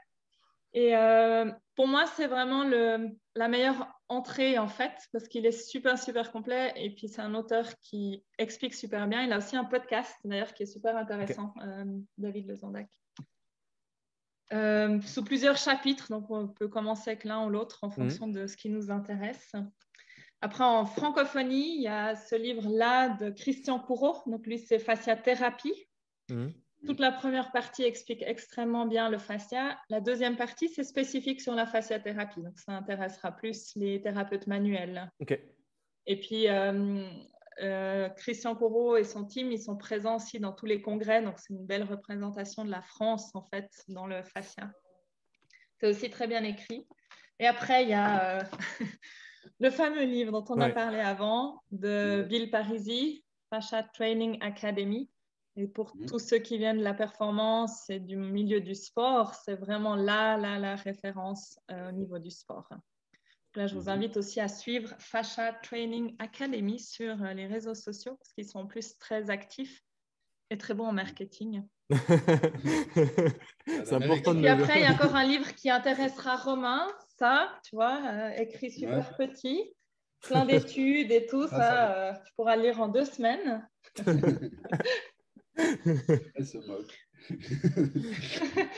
Et 0.74 0.96
euh, 0.96 1.50
pour 1.74 1.86
moi, 1.86 2.06
c'est 2.06 2.26
vraiment 2.26 2.64
le, 2.64 3.10
la 3.34 3.48
meilleure 3.48 3.88
entrée 4.08 4.58
en 4.58 4.68
fait, 4.68 4.92
parce 5.12 5.28
qu'il 5.28 5.44
est 5.46 5.52
super, 5.52 5.98
super 5.98 6.32
complet. 6.32 6.72
Et 6.76 6.94
puis, 6.94 7.08
c'est 7.08 7.20
un 7.20 7.34
auteur 7.34 7.66
qui 7.80 8.24
explique 8.38 8.74
super 8.74 9.06
bien. 9.06 9.22
Il 9.22 9.32
a 9.32 9.38
aussi 9.38 9.56
un 9.56 9.64
podcast, 9.64 10.14
d'ailleurs, 10.24 10.54
qui 10.54 10.62
est 10.62 10.66
super 10.66 10.96
intéressant, 10.96 11.54
euh, 11.62 11.84
David 12.18 12.48
Lezondac. 12.48 12.88
Euh, 14.52 15.00
sous 15.00 15.24
plusieurs 15.24 15.56
chapitres, 15.56 16.08
donc 16.10 16.30
on 16.30 16.46
peut 16.46 16.68
commencer 16.68 17.10
avec 17.10 17.24
l'un 17.24 17.46
ou 17.46 17.48
l'autre 17.48 17.78
en 17.82 17.90
fonction 17.90 18.28
de 18.28 18.46
ce 18.46 18.56
qui 18.56 18.68
nous 18.68 18.90
intéresse. 18.90 19.52
Après, 20.42 20.64
en 20.64 20.84
francophonie, 20.84 21.76
il 21.76 21.82
y 21.82 21.88
a 21.88 22.16
ce 22.16 22.34
livre-là 22.34 23.10
de 23.10 23.30
Christian 23.30 23.78
Courreau. 23.78 24.16
Donc, 24.26 24.46
lui, 24.46 24.58
c'est 24.58 24.78
Fasciathérapie. 24.78 25.88
Mhm. 26.28 26.52
Toute 26.86 26.98
la 26.98 27.12
première 27.12 27.52
partie 27.52 27.84
explique 27.84 28.22
extrêmement 28.26 28.86
bien 28.86 29.08
le 29.08 29.18
fascia. 29.18 29.78
La 29.88 30.00
deuxième 30.00 30.36
partie, 30.36 30.68
c'est 30.68 30.84
spécifique 30.84 31.40
sur 31.40 31.54
la 31.54 31.66
fasciathérapie. 31.66 32.42
Donc, 32.42 32.58
ça 32.58 32.72
intéressera 32.72 33.32
plus 33.32 33.72
les 33.76 34.00
thérapeutes 34.00 34.46
manuels. 34.48 35.08
Ok. 35.20 35.38
Et 36.06 36.20
puis, 36.20 36.48
euh, 36.48 37.08
euh, 37.60 38.08
Christian 38.10 38.56
Corot 38.56 38.96
et 38.96 39.04
son 39.04 39.24
team, 39.24 39.52
ils 39.52 39.62
sont 39.62 39.76
présents 39.76 40.16
aussi 40.16 40.40
dans 40.40 40.52
tous 40.52 40.66
les 40.66 40.82
congrès. 40.82 41.22
Donc, 41.22 41.34
c'est 41.38 41.54
une 41.54 41.64
belle 41.64 41.84
représentation 41.84 42.64
de 42.64 42.70
la 42.70 42.82
France, 42.82 43.30
en 43.34 43.42
fait, 43.42 43.70
dans 43.88 44.06
le 44.06 44.22
fascia. 44.22 44.72
C'est 45.78 45.86
aussi 45.88 46.10
très 46.10 46.26
bien 46.26 46.42
écrit. 46.42 46.86
Et 47.38 47.46
après, 47.46 47.84
il 47.84 47.90
y 47.90 47.94
a 47.94 48.40
euh, 48.40 48.44
le 49.60 49.70
fameux 49.70 50.04
livre 50.04 50.32
dont 50.32 50.44
on 50.48 50.60
a 50.60 50.70
parlé 50.70 50.98
avant, 50.98 51.62
de. 51.70 52.26
Bill 52.28 52.50
Parisi, 52.50 53.24
Fascia 53.50 53.84
Training 53.94 54.38
Academy. 54.40 55.08
Et 55.56 55.66
pour 55.66 55.92
Mhm. 55.94 56.06
tous 56.06 56.18
ceux 56.18 56.38
qui 56.38 56.56
viennent 56.58 56.78
de 56.78 56.82
la 56.82 56.94
performance 56.94 57.90
et 57.90 58.00
du 58.00 58.16
milieu 58.16 58.60
du 58.60 58.74
sport, 58.74 59.34
c'est 59.34 59.54
vraiment 59.54 59.96
là, 59.96 60.36
là, 60.38 60.58
la 60.58 60.76
référence 60.76 61.58
euh, 61.70 61.90
au 61.90 61.92
niveau 61.92 62.18
du 62.18 62.30
sport. 62.30 62.68
Là, 63.54 63.66
je 63.66 63.74
vous 63.74 63.82
Mhm. 63.82 63.88
invite 63.90 64.16
aussi 64.16 64.40
à 64.40 64.48
suivre 64.48 64.94
Fascia 64.98 65.52
Training 65.62 66.16
Academy 66.18 66.78
sur 66.80 67.22
euh, 67.22 67.34
les 67.34 67.46
réseaux 67.46 67.74
sociaux 67.74 68.16
parce 68.16 68.32
qu'ils 68.32 68.46
sont 68.48 68.60
en 68.60 68.66
plus 68.66 68.96
très 68.96 69.28
actifs 69.28 69.82
et 70.48 70.56
très 70.56 70.72
bons 70.72 70.86
en 70.86 70.92
marketing. 70.92 71.62
c'est 73.66 73.92
important 73.92 74.34
de 74.34 74.38
Et 74.40 74.44
le 74.44 74.48
après, 74.48 74.78
il 74.80 74.82
y 74.84 74.86
a 74.86 74.92
encore 74.92 75.14
un 75.14 75.24
livre 75.24 75.54
qui 75.54 75.68
intéressera 75.68 76.36
Romain, 76.36 76.88
ça, 77.18 77.60
tu 77.64 77.76
vois, 77.76 78.00
euh, 78.06 78.30
écrit 78.38 78.70
super 78.70 79.14
petit, 79.16 79.74
plein 80.22 80.46
d'études 80.46 81.12
et 81.12 81.26
tout, 81.26 81.42
Ah, 81.44 81.48
ça, 81.48 81.62
ça 81.62 81.94
euh, 81.94 82.12
tu 82.24 82.32
pourras 82.36 82.56
le 82.56 82.62
lire 82.62 82.80
en 82.80 82.88
deux 82.88 83.04
semaines. 83.04 83.68
Elle 85.56 86.46
se 86.46 86.58
moque. 86.66 86.98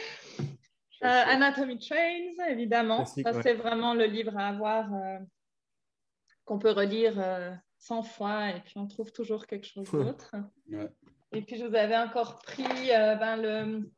Euh, 1.02 1.22
Anatomy 1.26 1.78
Trains, 1.78 2.32
évidemment. 2.48 2.96
Classique, 2.98 3.26
ça, 3.28 3.34
ouais. 3.34 3.42
c'est 3.42 3.54
vraiment 3.54 3.92
le 3.92 4.06
livre 4.06 4.38
à 4.38 4.48
avoir 4.48 4.90
euh, 4.94 5.18
qu'on 6.46 6.58
peut 6.58 6.70
relire 6.70 7.20
euh, 7.20 7.52
100 7.76 8.04
fois 8.04 8.48
et 8.50 8.60
puis 8.60 8.74
on 8.76 8.86
trouve 8.86 9.12
toujours 9.12 9.46
quelque 9.46 9.66
chose 9.66 9.90
d'autre. 9.90 10.34
Ouais. 10.70 10.88
Et 11.32 11.42
puis, 11.42 11.56
je 11.58 11.66
vous 11.66 11.74
avais 11.74 11.98
encore 11.98 12.38
pris 12.38 12.64
euh, 12.90 13.16
ben, 13.16 13.36
le- 13.36 13.90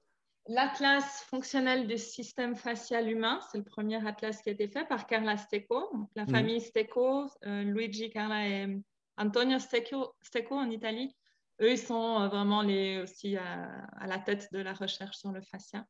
l'atlas 0.48 1.22
fonctionnel 1.30 1.86
du 1.86 1.96
système 1.96 2.56
facial 2.56 3.08
humain. 3.08 3.38
C'est 3.52 3.58
le 3.58 3.64
premier 3.64 4.04
atlas 4.04 4.42
qui 4.42 4.48
a 4.48 4.52
été 4.52 4.66
fait 4.66 4.84
par 4.88 5.06
Carla 5.06 5.36
Stecco. 5.36 5.88
Donc, 5.92 6.08
la 6.16 6.24
Mhm. 6.24 6.30
famille 6.30 6.60
Stecco, 6.60 7.26
euh, 7.44 7.62
Luigi, 7.62 8.10
Carla 8.10 8.48
et 8.48 8.78
Antonio 9.16 9.60
Stecco, 9.60 10.12
Stecco 10.22 10.56
en 10.56 10.70
Italie. 10.70 11.14
Eux, 11.60 11.72
ils 11.72 11.78
sont 11.78 12.20
euh, 12.20 12.28
vraiment 12.28 12.62
les, 12.62 13.00
aussi 13.00 13.36
à, 13.36 13.84
à 13.98 14.06
la 14.06 14.18
tête 14.18 14.48
de 14.52 14.58
la 14.58 14.74
recherche 14.74 15.16
sur 15.16 15.32
le 15.32 15.42
fascia. 15.42 15.84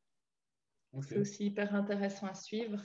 C'est 1.01 1.19
aussi 1.19 1.45
hyper 1.47 1.75
intéressant 1.75 2.27
à 2.27 2.33
suivre. 2.33 2.81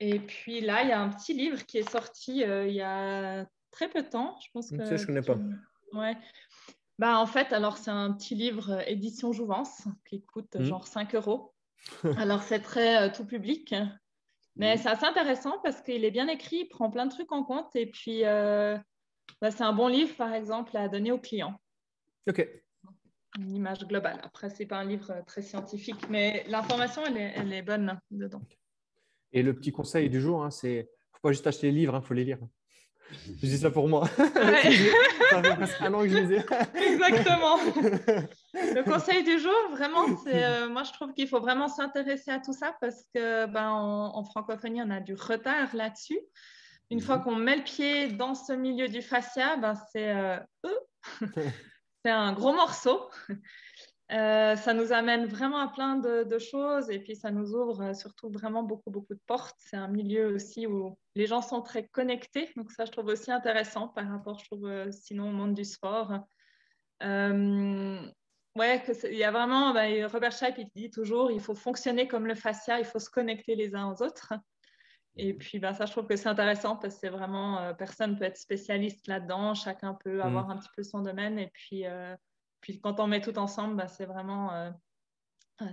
Et 0.00 0.20
puis 0.20 0.60
là, 0.60 0.82
il 0.82 0.88
y 0.88 0.92
a 0.92 1.00
un 1.00 1.08
petit 1.08 1.32
livre 1.32 1.64
qui 1.64 1.78
est 1.78 1.90
sorti 1.90 2.44
euh, 2.44 2.66
il 2.68 2.74
y 2.74 2.82
a 2.82 3.46
très 3.70 3.88
peu 3.88 4.02
de 4.02 4.08
temps. 4.08 4.38
Je 4.44 4.50
pense 4.52 4.70
que 4.70 4.96
je 4.96 5.06
connais 5.06 5.22
pas. 5.22 5.38
Ouais. 5.92 6.16
Bah, 6.98 7.18
en 7.18 7.26
fait, 7.26 7.52
alors 7.52 7.78
c'est 7.78 7.90
un 7.90 8.12
petit 8.12 8.34
livre 8.34 8.70
euh, 8.70 8.82
édition 8.86 9.32
Jouvence 9.32 9.88
qui 10.08 10.22
coûte 10.22 10.54
euh, 10.56 10.60
Mhm. 10.60 10.64
genre 10.66 10.86
5 10.86 11.14
euros. 11.14 11.54
Alors 12.18 12.42
c'est 12.42 12.60
très 12.60 13.02
euh, 13.02 13.12
tout 13.12 13.26
public, 13.26 13.74
mais 14.56 14.76
Mhm. 14.76 14.82
c'est 14.82 14.88
assez 14.88 15.04
intéressant 15.04 15.58
parce 15.62 15.82
qu'il 15.82 16.04
est 16.04 16.10
bien 16.10 16.28
écrit, 16.28 16.60
il 16.60 16.68
prend 16.68 16.90
plein 16.90 17.06
de 17.06 17.10
trucs 17.10 17.32
en 17.32 17.42
compte 17.44 17.74
et 17.76 17.86
puis 17.86 18.24
euh, 18.24 18.78
bah, 19.40 19.50
c'est 19.50 19.62
un 19.62 19.72
bon 19.72 19.88
livre 19.88 20.14
par 20.16 20.32
exemple 20.34 20.76
à 20.76 20.88
donner 20.88 21.12
aux 21.12 21.18
clients 21.18 21.58
Ok. 22.28 22.48
une 23.38 23.54
image 23.54 23.86
globale. 23.86 24.20
Après, 24.22 24.48
c'est 24.50 24.66
pas 24.66 24.78
un 24.78 24.84
livre 24.84 25.10
euh, 25.10 25.22
très 25.26 25.42
scientifique, 25.42 26.08
mais 26.08 26.44
l'information, 26.48 27.02
elle 27.06 27.16
est, 27.16 27.32
elle 27.36 27.52
est 27.52 27.62
bonne 27.62 27.98
dedans. 28.10 28.42
Et 29.32 29.42
le 29.42 29.54
petit 29.54 29.72
conseil 29.72 30.08
du 30.08 30.20
jour, 30.20 30.44
hein, 30.44 30.50
c'est 30.50 30.88
faut 31.12 31.20
pas 31.20 31.32
juste 31.32 31.46
acheter 31.46 31.66
les 31.66 31.78
livres, 31.78 32.00
il 32.02 32.06
faut 32.06 32.14
les 32.14 32.24
lire. 32.24 32.38
Je 33.10 33.46
dis 33.46 33.58
ça 33.58 33.70
pour 33.70 33.88
moi. 33.88 34.08
Ouais. 34.18 34.62
ça 35.30 35.42
fait 35.42 35.56
presque 35.56 35.82
un 35.82 35.92
an 35.92 36.00
que 36.00 36.08
je 36.08 36.16
les 36.16 36.32
ai. 36.36 36.38
Exactement. 36.92 37.58
Le 38.54 38.82
conseil 38.82 39.22
du 39.24 39.38
jour, 39.38 39.52
vraiment, 39.72 40.16
c'est 40.24 40.42
euh, 40.42 40.68
moi 40.70 40.84
je 40.84 40.92
trouve 40.92 41.12
qu'il 41.12 41.28
faut 41.28 41.40
vraiment 41.40 41.68
s'intéresser 41.68 42.30
à 42.30 42.38
tout 42.38 42.54
ça 42.54 42.74
parce 42.80 43.04
que 43.14 43.46
ben, 43.46 43.68
en, 43.68 44.16
en 44.16 44.24
francophonie, 44.24 44.80
on 44.82 44.90
a 44.90 45.00
du 45.00 45.14
retard 45.14 45.74
là-dessus. 45.74 46.18
Une 46.90 47.00
fois 47.00 47.18
qu'on 47.18 47.36
met 47.36 47.56
le 47.56 47.64
pied 47.64 48.08
dans 48.08 48.34
ce 48.34 48.52
milieu 48.52 48.88
du 48.88 49.02
fascia, 49.02 49.56
ben, 49.56 49.74
c'est 49.92 50.10
euh, 50.10 50.38
c'est 52.04 52.10
un 52.10 52.32
gros 52.32 52.52
morceau. 52.52 53.08
Euh, 54.12 54.54
ça 54.54 54.74
nous 54.74 54.92
amène 54.92 55.24
vraiment 55.24 55.58
à 55.58 55.68
plein 55.68 55.96
de, 55.96 56.24
de 56.24 56.38
choses 56.38 56.90
et 56.90 56.98
puis 56.98 57.16
ça 57.16 57.30
nous 57.30 57.54
ouvre 57.54 57.82
euh, 57.82 57.94
surtout 57.94 58.28
vraiment 58.28 58.62
beaucoup, 58.62 58.90
beaucoup 58.90 59.14
de 59.14 59.20
portes. 59.26 59.56
C'est 59.58 59.78
un 59.78 59.88
milieu 59.88 60.34
aussi 60.34 60.66
où 60.66 60.98
les 61.14 61.26
gens 61.26 61.40
sont 61.40 61.62
très 61.62 61.88
connectés, 61.88 62.50
donc 62.54 62.70
ça 62.70 62.84
je 62.84 62.92
trouve 62.92 63.06
aussi 63.06 63.32
intéressant 63.32 63.88
par 63.88 64.06
rapport, 64.08 64.38
je 64.38 64.44
trouve, 64.44 64.66
euh, 64.66 64.90
sinon 64.92 65.30
au 65.30 65.32
monde 65.32 65.54
du 65.54 65.64
sport. 65.64 66.18
Euh, 67.02 68.06
ouais, 68.56 68.82
il 69.04 69.16
y 69.16 69.24
a 69.24 69.30
vraiment, 69.30 69.72
ben, 69.72 70.04
Robert 70.04 70.32
Scheib 70.32 70.54
il 70.58 70.68
dit 70.76 70.90
toujours, 70.90 71.30
il 71.30 71.40
faut 71.40 71.54
fonctionner 71.54 72.06
comme 72.06 72.26
le 72.26 72.34
fascia, 72.34 72.78
il 72.78 72.84
faut 72.84 72.98
se 72.98 73.08
connecter 73.08 73.54
les 73.56 73.74
uns 73.74 73.90
aux 73.90 74.02
autres. 74.02 74.34
Et 75.16 75.34
puis 75.34 75.58
ben, 75.58 75.72
ça, 75.74 75.86
je 75.86 75.92
trouve 75.92 76.06
que 76.06 76.16
c'est 76.16 76.28
intéressant 76.28 76.76
parce 76.76 76.94
que 76.94 77.00
c'est 77.00 77.08
vraiment, 77.08 77.58
euh, 77.58 77.72
personne 77.72 78.18
peut 78.18 78.24
être 78.24 78.36
spécialiste 78.36 79.06
là-dedans, 79.06 79.54
chacun 79.54 79.94
peut 79.94 80.22
avoir 80.22 80.50
un 80.50 80.58
petit 80.58 80.70
peu 80.76 80.82
son 80.82 81.02
domaine 81.02 81.38
et 81.38 81.50
puis 81.52 81.86
euh, 81.86 82.16
puis 82.60 82.80
quand 82.80 82.98
on 82.98 83.06
met 83.06 83.20
tout 83.20 83.38
ensemble, 83.38 83.76
bah, 83.76 83.88
c'est 83.88 84.06
vraiment, 84.06 84.52
euh, 84.54 84.70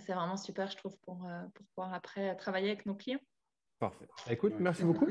c'est 0.05 0.13
vraiment 0.13 0.37
super, 0.37 0.69
je 0.69 0.77
trouve, 0.77 0.97
pour, 0.99 1.25
pour 1.55 1.65
pouvoir 1.67 1.93
après 1.93 2.35
travailler 2.35 2.67
avec 2.67 2.85
nos 2.85 2.95
clients. 2.95 3.21
Parfait. 3.79 4.07
Écoute, 4.29 4.53
Ouais. 4.53 4.59
merci 4.59 4.83
beaucoup. 4.83 5.07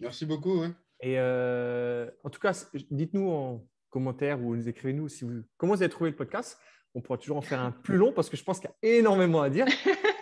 Merci 0.00 0.26
beaucoup. 0.26 0.64
Et 1.00 1.18
euh, 1.18 2.10
en 2.24 2.30
tout 2.30 2.40
cas, 2.40 2.52
dites-nous 2.90 3.30
en, 3.30 3.64
commentaire 3.90 4.38
ou 4.42 4.54
nous 4.54 4.68
écrivez-nous 4.68 5.08
si 5.08 5.24
vous, 5.24 5.42
comment 5.56 5.74
vous 5.74 5.82
avez 5.82 5.90
trouvé 5.90 6.10
le 6.10 6.16
podcast. 6.16 6.60
On 6.94 7.00
pourra 7.00 7.16
toujours 7.16 7.38
en 7.38 7.42
faire 7.42 7.60
un 7.60 7.70
plus 7.70 7.96
long 7.96 8.12
parce 8.12 8.28
que 8.28 8.36
je 8.36 8.44
pense 8.44 8.60
qu'il 8.60 8.68
y 8.68 8.86
a 8.86 8.98
énormément 8.98 9.40
à 9.40 9.48
dire. 9.48 9.64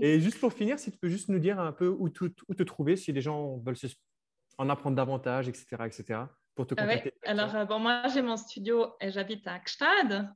Et 0.00 0.20
juste 0.20 0.38
pour 0.40 0.52
finir, 0.52 0.78
si 0.78 0.90
tu 0.90 0.98
peux 0.98 1.08
juste 1.08 1.28
nous 1.28 1.38
dire 1.38 1.58
un 1.58 1.72
peu 1.72 1.88
où, 1.88 2.08
te 2.08 2.62
trouver, 2.62 2.96
si 2.96 3.12
les 3.12 3.20
gens 3.20 3.58
veulent 3.58 3.76
en 4.58 4.68
apprendre 4.68 4.96
davantage, 4.96 5.48
etc., 5.48 5.66
etc., 5.86 6.20
pour 6.54 6.66
te 6.66 6.74
ah 6.76 6.82
contacter. 6.82 7.14
Alors, 7.24 7.54
euh, 7.54 7.64
bon, 7.64 7.78
moi, 7.78 8.02
j'ai 8.12 8.22
mon 8.22 8.36
studio 8.36 8.94
et 9.00 9.10
j'habite 9.10 9.46
à 9.46 9.60
Gstad, 9.64 10.28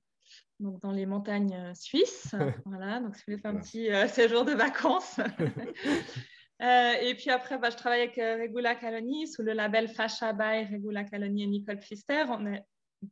donc 0.60 0.80
dans 0.80 0.92
les 0.92 1.04
montagnes 1.04 1.54
euh, 1.54 1.74
suisses. 1.74 2.32
voilà, 2.64 3.00
donc 3.00 3.16
si 3.16 3.22
vous 3.22 3.32
voulez 3.32 3.42
faire 3.42 3.50
un 3.50 3.60
petit 3.60 3.92
euh, 3.92 4.06
séjour 4.06 4.44
de 4.44 4.52
vacances. 4.52 5.18
et 6.60 7.14
puis 7.18 7.30
après, 7.30 7.58
bah, 7.58 7.70
je 7.70 7.76
travaille 7.76 8.02
avec 8.02 8.16
Regula 8.16 8.76
Caloni 8.76 9.26
sous 9.26 9.42
le 9.42 9.52
label 9.52 9.88
Fasha 9.88 10.32
by 10.32 10.72
Regula 10.72 11.02
Caloni 11.02 11.42
et 11.42 11.46
Nicole 11.48 11.80
Pfister. 11.80 12.24
On 12.28 12.46
est 12.46 12.62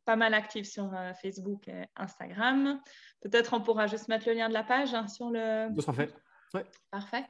pas 0.05 0.15
mal 0.15 0.33
actifs 0.33 0.69
sur 0.69 0.91
Facebook 1.21 1.67
et 1.67 1.85
Instagram. 1.95 2.79
Peut-être 3.21 3.53
on 3.53 3.61
pourra 3.61 3.87
juste 3.87 4.07
mettre 4.07 4.27
le 4.27 4.33
lien 4.33 4.49
de 4.49 4.53
la 4.53 4.63
page 4.63 4.93
hein, 4.93 5.07
sur 5.07 5.29
le. 5.29 5.69
Ça 5.75 5.81
sera 5.81 5.93
fait. 5.93 6.13
Parfait. 6.89 7.25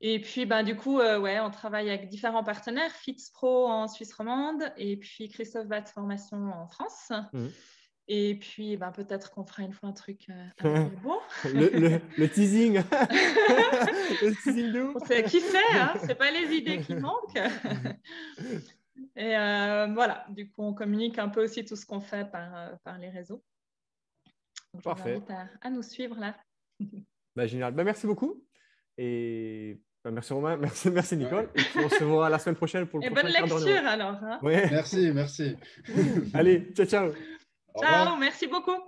Et 0.00 0.20
puis, 0.20 0.46
ben, 0.46 0.62
du 0.62 0.76
coup, 0.76 1.00
euh, 1.00 1.18
ouais, 1.18 1.40
on 1.40 1.50
travaille 1.50 1.88
avec 1.90 2.08
différents 2.08 2.44
partenaires, 2.44 2.92
FITSPRO 2.92 3.66
en 3.66 3.88
Suisse 3.88 4.12
romande 4.14 4.62
et 4.76 4.96
puis 4.96 5.28
Christophe 5.28 5.66
Bat 5.66 5.86
Formation 5.86 6.52
en 6.52 6.68
France. 6.68 7.10
Mhm. 7.32 7.50
Et 8.10 8.36
puis, 8.36 8.76
ben, 8.76 8.92
peut-être 8.92 9.30
qu'on 9.32 9.44
fera 9.44 9.64
une 9.64 9.72
fois 9.72 9.88
un 9.88 9.92
truc 9.92 10.26
euh, 10.30 10.44
un 10.60 10.84
peu 10.88 10.96
beau. 11.02 11.20
le, 11.44 12.00
le, 12.16 12.28
teasing. 12.28 12.76
le 14.22 14.42
teasing 14.42 14.72
de 14.72 15.28
Qui 15.28 15.40
sait, 15.40 15.58
hein 15.74 15.94
c'est 16.06 16.14
pas 16.14 16.30
les 16.30 16.54
idées 16.54 16.80
qui 16.80 16.94
manquent. 16.94 17.38
Et 19.16 19.36
euh, 19.36 19.86
voilà, 19.92 20.26
du 20.30 20.50
coup, 20.50 20.62
on 20.62 20.74
communique 20.74 21.18
un 21.18 21.28
peu 21.28 21.44
aussi 21.44 21.64
tout 21.64 21.76
ce 21.76 21.86
qu'on 21.86 22.00
fait 22.00 22.30
par, 22.30 22.78
par 22.80 22.98
les 22.98 23.10
réseaux. 23.10 23.42
Donc, 24.72 24.82
je 24.82 24.84
Parfait. 24.84 25.14
Vous 25.14 25.32
à, 25.32 25.46
à 25.60 25.70
nous 25.70 25.82
suivre 25.82 26.16
là. 26.18 26.36
Bah, 27.36 27.46
génial. 27.46 27.72
Bah, 27.72 27.84
merci 27.84 28.04
beaucoup. 28.04 28.42
Et 28.96 29.80
bah, 30.04 30.10
merci 30.10 30.32
Romain, 30.32 30.56
merci, 30.60 30.90
merci 30.90 31.16
Nicole. 31.16 31.48
Et 31.54 31.60
on 31.76 31.88
se 31.88 32.02
voit 32.02 32.28
la 32.28 32.38
semaine 32.38 32.56
prochaine 32.56 32.86
pour 32.86 32.98
le 32.98 33.06
Et 33.06 33.10
bonne 33.10 33.26
lecture 33.26 33.86
alors. 33.86 34.16
Hein. 34.22 34.40
Merci, 34.42 35.12
merci. 35.12 35.56
Allez, 36.34 36.72
ciao, 36.74 36.86
ciao. 36.86 37.12
Ciao, 37.78 38.16
merci 38.16 38.48
beaucoup. 38.48 38.87